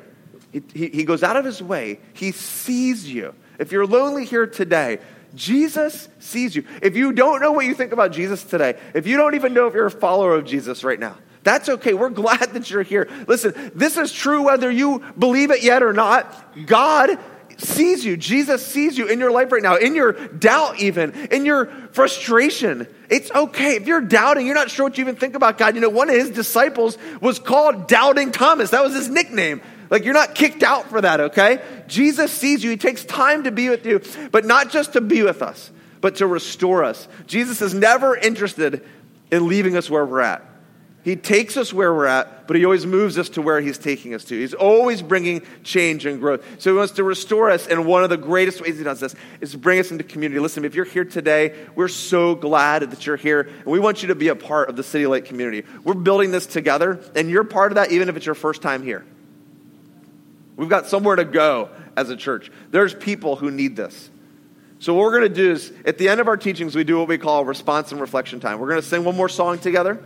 He, 0.52 0.62
he, 0.74 0.88
he 0.90 1.04
goes 1.04 1.24
out 1.24 1.38
of 1.38 1.46
his 1.46 1.62
way, 1.62 2.00
he 2.14 2.32
sees 2.32 3.12
you. 3.12 3.34
If 3.60 3.72
you're 3.72 3.86
lonely 3.86 4.26
here 4.26 4.48
today, 4.48 5.00
Jesus 5.36 6.10
sees 6.20 6.56
you. 6.56 6.64
If 6.82 6.96
you 6.96 7.12
don't 7.12 7.42
know 7.42 7.52
what 7.52 7.66
you 7.66 7.76
think 7.76 7.92
about 7.92 8.12
Jesus 8.12 8.44
today, 8.44 8.80
if 8.94 9.06
you 9.06 9.18
don't 9.18 9.36
even 9.36 9.54
know 9.54 9.68
if 9.68 9.74
you're 9.74 9.86
a 9.86 9.92
follower 9.92 10.36
of 10.36 10.46
Jesus 10.46 10.84
right 10.84 11.00
now, 11.00 11.18
that's 11.44 11.70
okay. 11.70 11.94
We're 11.94 12.10
glad 12.10 12.54
that 12.54 12.70
you're 12.70 12.84
here. 12.84 13.08
Listen, 13.28 13.72
this 13.76 13.98
is 13.98 14.12
true 14.12 14.44
whether 14.44 14.72
you 14.72 15.04
believe 15.18 15.52
it 15.52 15.64
yet 15.64 15.84
or 15.84 15.94
not. 15.94 16.66
God 16.66 17.20
sees 17.60 18.04
you. 18.06 18.18
Jesus 18.18 18.66
sees 18.66 18.98
you 18.98 19.08
in 19.08 19.20
your 19.20 19.32
life 19.32 19.52
right 19.52 19.62
now, 19.62 19.76
in 19.76 19.96
your 19.96 20.14
doubt, 20.14 20.80
even, 20.80 21.12
in 21.32 21.46
your 21.46 21.68
frustration. 21.92 22.88
It's 23.10 23.32
okay. 23.32 23.76
If 23.76 23.88
you're 23.88 24.02
doubting, 24.02 24.46
you're 24.46 24.56
not 24.56 24.72
sure 24.72 24.86
what 24.86 24.98
you 24.98 25.04
even 25.04 25.16
think 25.16 25.36
about 25.36 25.58
God. 25.58 25.76
You 25.76 25.82
know, 25.82 25.90
one 25.90 26.10
of 26.10 26.16
his 26.16 26.30
disciples 26.30 26.98
was 27.22 27.40
called 27.40 27.88
Doubting 27.88 28.32
Thomas. 28.32 28.72
That 28.72 28.84
was 28.84 28.94
his 28.94 29.10
nickname. 29.10 29.62
Like, 29.90 30.06
you're 30.06 30.14
not 30.14 30.36
kicked 30.36 30.62
out 30.64 30.90
for 30.90 31.02
that, 31.02 31.20
okay? 31.20 31.62
Jesus 31.88 32.32
sees 32.32 32.64
you. 32.64 32.70
He 32.70 32.78
takes 32.78 33.04
time 33.04 33.44
to 33.44 33.52
be 33.52 33.70
with 33.70 33.86
you, 33.86 34.02
but 34.32 34.46
not 34.46 34.70
just 34.70 34.94
to 34.94 35.02
be 35.02 35.24
with 35.24 35.42
us, 35.42 35.72
but 36.00 36.18
to 36.18 36.28
restore 36.28 36.84
us. 36.84 37.08
Jesus 37.26 37.62
is 37.62 37.74
never 37.74 38.16
interested 38.16 38.86
in 39.32 39.48
leaving 39.48 39.76
us 39.76 39.90
where 39.90 40.06
we're 40.06 40.22
at. 40.22 40.49
He 41.10 41.16
takes 41.16 41.58
us 41.58 41.74
where 41.74 41.92
we're 41.92 42.06
at, 42.06 42.46
but 42.46 42.56
he 42.56 42.64
always 42.66 42.86
moves 42.86 43.18
us 43.18 43.30
to 43.30 43.42
where 43.42 43.60
he's 43.60 43.80
taking 43.80 44.14
us 44.14 44.26
to. 44.26 44.40
He's 44.40 44.54
always 44.54 45.02
bringing 45.02 45.42
change 45.64 46.06
and 46.06 46.20
growth. 46.20 46.46
So 46.60 46.72
he 46.72 46.78
wants 46.78 46.94
to 46.94 47.04
restore 47.04 47.50
us, 47.50 47.66
and 47.66 47.88
one 47.88 48.04
of 48.04 48.12
the 48.12 48.18
greatest 48.18 48.62
ways 48.62 48.78
he 48.78 48.84
does 48.84 49.00
this 49.00 49.16
is 49.42 49.54
to 49.54 49.58
bring 49.58 49.80
us 49.80 49.90
into 49.90 50.04
community. 50.04 50.40
Listen, 50.40 50.66
if 50.66 50.76
you're 50.76 50.86
here 50.86 51.06
today, 51.06 51.66
we're 51.74 51.88
so 51.88 52.36
glad 52.36 52.92
that 52.92 53.08
you're 53.08 53.18
here, 53.18 53.42
and 53.42 53.66
we 53.66 53.80
want 53.80 54.04
you 54.04 54.10
to 54.10 54.14
be 54.14 54.28
a 54.28 54.36
part 54.36 54.70
of 54.70 54.76
the 54.76 54.84
City 54.84 55.08
Light 55.08 55.26
community. 55.26 55.68
We're 55.84 55.96
building 55.96 56.30
this 56.30 56.46
together, 56.46 57.02
and 57.16 57.28
you're 57.28 57.44
part 57.44 57.72
of 57.72 57.78
that 57.78 57.92
even 57.92 58.08
if 58.08 58.16
it's 58.16 58.28
your 58.28 58.36
first 58.36 58.62
time 58.62 58.84
here. 58.84 59.04
We've 60.58 60.70
got 60.70 60.86
somewhere 60.86 61.16
to 61.16 61.26
go 61.26 61.72
as 61.98 62.12
a 62.12 62.16
church. 62.16 62.52
There's 62.70 62.94
people 62.94 63.36
who 63.36 63.50
need 63.50 63.76
this. 63.76 64.12
So, 64.78 64.94
what 64.94 65.06
we're 65.06 65.20
going 65.20 65.34
to 65.34 65.42
do 65.42 65.54
is, 65.54 65.74
at 65.86 65.98
the 65.98 66.08
end 66.08 66.22
of 66.22 66.28
our 66.28 66.38
teachings, 66.38 66.76
we 66.76 66.84
do 66.84 67.00
what 67.00 67.08
we 67.08 67.18
call 67.18 67.46
response 67.46 67.92
and 67.92 68.00
reflection 68.00 68.40
time. 68.40 68.60
We're 68.60 68.70
going 68.70 68.82
to 68.82 68.88
sing 68.88 69.04
one 69.04 69.16
more 69.16 69.28
song 69.28 69.58
together. 69.58 70.04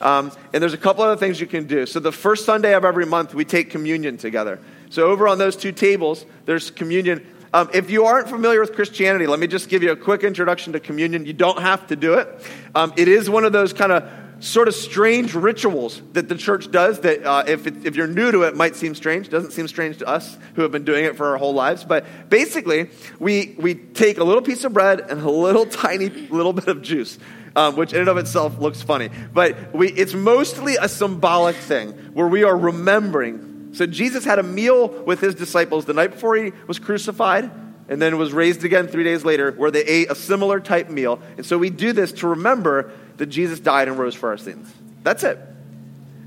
Um, 0.00 0.32
and 0.52 0.62
there's 0.62 0.74
a 0.74 0.78
couple 0.78 1.02
other 1.02 1.16
things 1.16 1.40
you 1.40 1.46
can 1.46 1.66
do. 1.66 1.86
So 1.86 2.00
the 2.00 2.12
first 2.12 2.44
Sunday 2.44 2.74
of 2.74 2.84
every 2.84 3.06
month, 3.06 3.34
we 3.34 3.44
take 3.44 3.70
communion 3.70 4.16
together. 4.16 4.60
So 4.90 5.10
over 5.10 5.28
on 5.28 5.38
those 5.38 5.56
two 5.56 5.72
tables, 5.72 6.24
there's 6.44 6.70
communion. 6.70 7.26
Um, 7.52 7.70
if 7.74 7.90
you 7.90 8.04
aren't 8.04 8.28
familiar 8.28 8.60
with 8.60 8.74
Christianity, 8.74 9.26
let 9.26 9.40
me 9.40 9.46
just 9.46 9.68
give 9.68 9.82
you 9.82 9.90
a 9.90 9.96
quick 9.96 10.22
introduction 10.22 10.72
to 10.74 10.80
communion. 10.80 11.26
You 11.26 11.32
don't 11.32 11.60
have 11.60 11.86
to 11.88 11.96
do 11.96 12.14
it. 12.14 12.28
Um, 12.74 12.92
it 12.96 13.08
is 13.08 13.28
one 13.28 13.44
of 13.44 13.52
those 13.52 13.72
kind 13.72 13.92
of 13.92 14.10
sort 14.40 14.68
of 14.68 14.74
strange 14.74 15.34
rituals 15.34 16.00
that 16.12 16.28
the 16.28 16.36
church 16.36 16.70
does 16.70 17.00
that 17.00 17.24
uh, 17.24 17.44
if, 17.46 17.66
it, 17.66 17.84
if 17.84 17.96
you're 17.96 18.06
new 18.06 18.30
to 18.30 18.42
it 18.42 18.54
might 18.54 18.76
seem 18.76 18.94
strange 18.94 19.28
doesn't 19.28 19.50
seem 19.50 19.66
strange 19.66 19.98
to 19.98 20.06
us 20.06 20.38
who 20.54 20.62
have 20.62 20.70
been 20.70 20.84
doing 20.84 21.04
it 21.04 21.16
for 21.16 21.26
our 21.26 21.36
whole 21.36 21.54
lives 21.54 21.82
but 21.82 22.06
basically 22.30 22.88
we, 23.18 23.56
we 23.58 23.74
take 23.74 24.18
a 24.18 24.22
little 24.22 24.40
piece 24.42 24.62
of 24.62 24.72
bread 24.72 25.00
and 25.00 25.20
a 25.22 25.30
little 25.30 25.66
tiny 25.66 26.08
little 26.08 26.52
bit 26.52 26.68
of 26.68 26.82
juice 26.82 27.18
um, 27.56 27.76
which 27.76 27.92
in 27.92 28.00
and 28.00 28.08
of 28.08 28.18
itself 28.18 28.58
looks 28.58 28.82
funny. 28.82 29.10
But 29.32 29.74
we, 29.74 29.90
it's 29.90 30.14
mostly 30.14 30.76
a 30.76 30.88
symbolic 30.88 31.56
thing 31.56 31.92
where 32.12 32.28
we 32.28 32.44
are 32.44 32.56
remembering. 32.56 33.70
So 33.72 33.86
Jesus 33.86 34.24
had 34.24 34.38
a 34.38 34.42
meal 34.42 34.88
with 34.88 35.20
his 35.20 35.34
disciples 35.34 35.84
the 35.84 35.94
night 35.94 36.12
before 36.12 36.36
he 36.36 36.52
was 36.66 36.78
crucified 36.78 37.50
and 37.88 38.00
then 38.02 38.18
was 38.18 38.32
raised 38.32 38.64
again 38.64 38.88
three 38.88 39.04
days 39.04 39.24
later 39.24 39.52
where 39.52 39.70
they 39.70 39.84
ate 39.84 40.10
a 40.10 40.14
similar 40.14 40.60
type 40.60 40.90
meal. 40.90 41.20
And 41.36 41.44
so 41.44 41.58
we 41.58 41.70
do 41.70 41.92
this 41.92 42.12
to 42.12 42.28
remember 42.28 42.92
that 43.16 43.26
Jesus 43.26 43.60
died 43.60 43.88
and 43.88 43.98
rose 43.98 44.14
for 44.14 44.30
our 44.30 44.36
sins. 44.36 44.72
That's 45.02 45.24
it. 45.24 45.38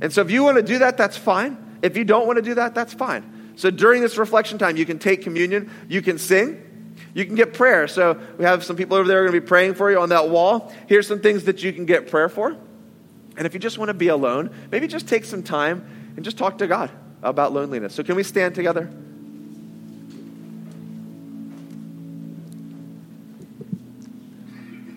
And 0.01 0.11
so 0.11 0.21
if 0.21 0.31
you 0.31 0.43
want 0.43 0.57
to 0.57 0.63
do 0.63 0.79
that, 0.79 0.97
that's 0.97 1.17
fine. 1.17 1.57
If 1.81 1.97
you 1.97 2.03
don't 2.03 2.25
want 2.25 2.37
to 2.37 2.41
do 2.41 2.55
that, 2.55 2.73
that's 2.73 2.93
fine. 2.93 3.53
So 3.55 3.69
during 3.69 4.01
this 4.01 4.17
reflection 4.17 4.57
time, 4.57 4.77
you 4.77 4.85
can 4.85 4.97
take 4.97 5.21
communion, 5.21 5.69
you 5.87 6.01
can 6.01 6.17
sing, 6.17 6.63
you 7.13 7.25
can 7.25 7.35
get 7.35 7.53
prayer. 7.53 7.87
So 7.87 8.19
we 8.37 8.45
have 8.45 8.63
some 8.63 8.75
people 8.75 8.97
over 8.97 9.07
there 9.07 9.19
are 9.19 9.27
going 9.27 9.33
to 9.35 9.41
be 9.41 9.47
praying 9.47 9.75
for 9.75 9.91
you 9.91 9.99
on 9.99 10.09
that 10.09 10.29
wall. 10.29 10.73
Here's 10.87 11.07
some 11.07 11.19
things 11.19 11.45
that 11.45 11.63
you 11.63 11.73
can 11.73 11.85
get 11.85 12.09
prayer 12.09 12.29
for. 12.29 12.55
And 13.37 13.45
if 13.45 13.53
you 13.53 13.59
just 13.59 13.77
want 13.77 13.89
to 13.89 13.93
be 13.93 14.07
alone, 14.07 14.53
maybe 14.71 14.87
just 14.87 15.07
take 15.07 15.25
some 15.25 15.43
time 15.43 16.13
and 16.15 16.25
just 16.25 16.37
talk 16.37 16.57
to 16.59 16.67
God 16.67 16.91
about 17.23 17.53
loneliness. 17.53 17.93
So 17.93 18.03
can 18.03 18.15
we 18.15 18.23
stand 18.23 18.55
together? 18.55 18.89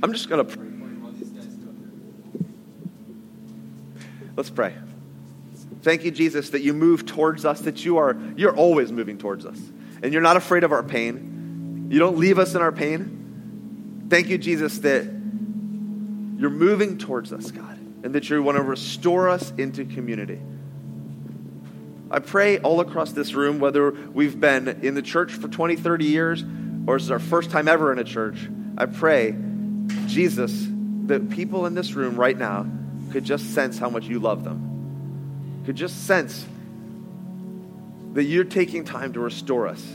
I'm 0.03 0.13
just 0.13 0.29
going 0.29 0.47
to 0.47 0.57
pray. 0.57 0.69
Let's 4.37 4.51
pray. 4.51 4.75
Thank 5.83 6.05
you, 6.05 6.11
Jesus, 6.11 6.51
that 6.51 6.63
you 6.63 6.73
move 6.73 7.07
towards 7.07 7.45
us, 7.45 7.61
that 7.61 7.85
you 7.85 7.99
are 7.99 8.17
you're 8.37 8.57
always 8.57 8.91
moving 8.91 9.17
towards 9.17 9.47
us. 9.47 9.59
And 10.03 10.13
you're 10.13 10.23
not 10.23 10.37
afraid 10.37 10.65
of 10.65 10.73
our 10.73 10.83
pain. 10.83 11.34
You 11.95 12.01
don't 12.01 12.19
leave 12.19 12.41
us 12.41 12.57
in 12.57 12.61
our 12.61 12.73
pain. 12.73 14.09
Thank 14.11 14.29
you, 14.29 14.37
Jesus, 14.37 14.79
that 14.79 15.05
you're 15.05 16.51
moving 16.51 16.99
towards 16.99 17.33
us, 17.33 17.53
God, 17.53 17.79
and 18.03 18.17
that 18.17 18.29
you 18.29 18.43
want 18.43 18.57
to 18.57 18.65
restore 18.65 19.29
us 19.29 19.53
into 19.59 19.85
community. 19.85 20.41
I 22.11 22.19
pray 22.19 22.59
all 22.59 22.81
across 22.81 23.13
this 23.13 23.35
room, 23.35 23.61
whether 23.61 23.93
we've 23.93 24.41
been 24.41 24.81
in 24.83 24.95
the 24.95 25.03
church 25.03 25.35
for 25.35 25.47
20, 25.47 25.77
30 25.77 26.05
years, 26.05 26.45
or 26.89 26.97
this 26.97 27.05
is 27.05 27.13
our 27.13 27.21
first 27.21 27.51
time 27.51 27.69
ever 27.69 27.93
in 27.93 28.01
a 28.01 28.05
church, 28.05 28.39
I 28.77 28.87
pray, 28.87 29.37
Jesus, 30.07 30.67
that 31.07 31.31
people 31.31 31.65
in 31.65 31.77
this 31.77 31.93
room 31.93 32.17
right 32.17 32.37
now 32.37 32.67
could 33.13 33.23
just 33.23 33.55
sense 33.55 33.79
how 33.79 33.89
much 33.89 34.07
you 34.07 34.19
love 34.19 34.43
them, 34.43 35.63
could 35.65 35.77
just 35.77 36.09
sense 36.09 36.45
that 38.15 38.25
you're 38.25 38.43
taking 38.43 38.85
time 38.85 39.13
to 39.13 39.21
restore 39.21 39.69
us. 39.69 39.87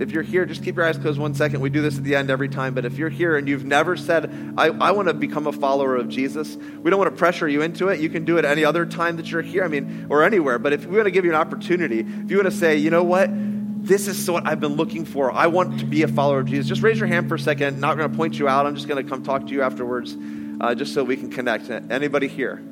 If 0.00 0.12
you're 0.12 0.22
here, 0.22 0.46
just 0.46 0.64
keep 0.64 0.76
your 0.76 0.84
eyes 0.84 0.96
closed 0.96 1.18
one 1.18 1.34
second. 1.34 1.60
We 1.60 1.70
do 1.70 1.82
this 1.82 1.98
at 1.98 2.04
the 2.04 2.16
end 2.16 2.30
every 2.30 2.48
time. 2.48 2.74
But 2.74 2.84
if 2.84 2.96
you're 2.96 3.10
here 3.10 3.36
and 3.36 3.46
you've 3.48 3.64
never 3.64 3.96
said, 3.96 4.54
I, 4.56 4.66
I 4.68 4.90
want 4.92 5.08
to 5.08 5.14
become 5.14 5.46
a 5.46 5.52
follower 5.52 5.96
of 5.96 6.08
Jesus, 6.08 6.56
we 6.56 6.90
don't 6.90 6.98
want 6.98 7.10
to 7.10 7.16
pressure 7.16 7.48
you 7.48 7.62
into 7.62 7.88
it. 7.88 8.00
You 8.00 8.08
can 8.08 8.24
do 8.24 8.38
it 8.38 8.44
any 8.44 8.64
other 8.64 8.86
time 8.86 9.16
that 9.16 9.30
you're 9.30 9.42
here, 9.42 9.64
I 9.64 9.68
mean, 9.68 10.06
or 10.08 10.24
anywhere. 10.24 10.58
But 10.58 10.72
if 10.72 10.86
we 10.86 10.96
want 10.96 11.06
to 11.06 11.10
give 11.10 11.24
you 11.24 11.30
an 11.30 11.36
opportunity, 11.36 12.00
if 12.00 12.30
you 12.30 12.36
want 12.38 12.50
to 12.50 12.56
say, 12.56 12.76
you 12.76 12.90
know 12.90 13.04
what? 13.04 13.28
This 13.30 14.08
is 14.08 14.30
what 14.30 14.46
I've 14.46 14.60
been 14.60 14.74
looking 14.74 15.04
for. 15.04 15.32
I 15.32 15.46
want 15.46 15.80
to 15.80 15.86
be 15.86 16.02
a 16.02 16.08
follower 16.08 16.40
of 16.40 16.46
Jesus. 16.46 16.66
Just 16.66 16.82
raise 16.82 16.98
your 16.98 17.08
hand 17.08 17.28
for 17.28 17.36
a 17.36 17.38
second. 17.38 17.80
Not 17.80 17.96
going 17.96 18.10
to 18.10 18.16
point 18.16 18.38
you 18.38 18.48
out. 18.48 18.66
I'm 18.66 18.74
just 18.74 18.88
going 18.88 19.02
to 19.02 19.08
come 19.08 19.22
talk 19.22 19.46
to 19.46 19.52
you 19.52 19.62
afterwards, 19.62 20.16
uh, 20.60 20.74
just 20.74 20.92
so 20.92 21.02
we 21.02 21.16
can 21.16 21.30
connect. 21.30 21.70
Anybody 21.70 22.28
here? 22.28 22.62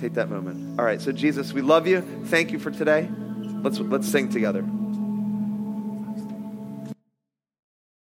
Take 0.00 0.14
that 0.14 0.30
moment. 0.30 0.78
All 0.78 0.84
right. 0.84 1.00
So 1.00 1.10
Jesus, 1.10 1.52
we 1.52 1.60
love 1.60 1.88
you. 1.88 2.02
Thank 2.26 2.52
you 2.52 2.58
for 2.60 2.70
today. 2.70 3.08
Let's 3.62 3.80
let's 3.80 4.08
sing 4.08 4.28
together. 4.28 4.77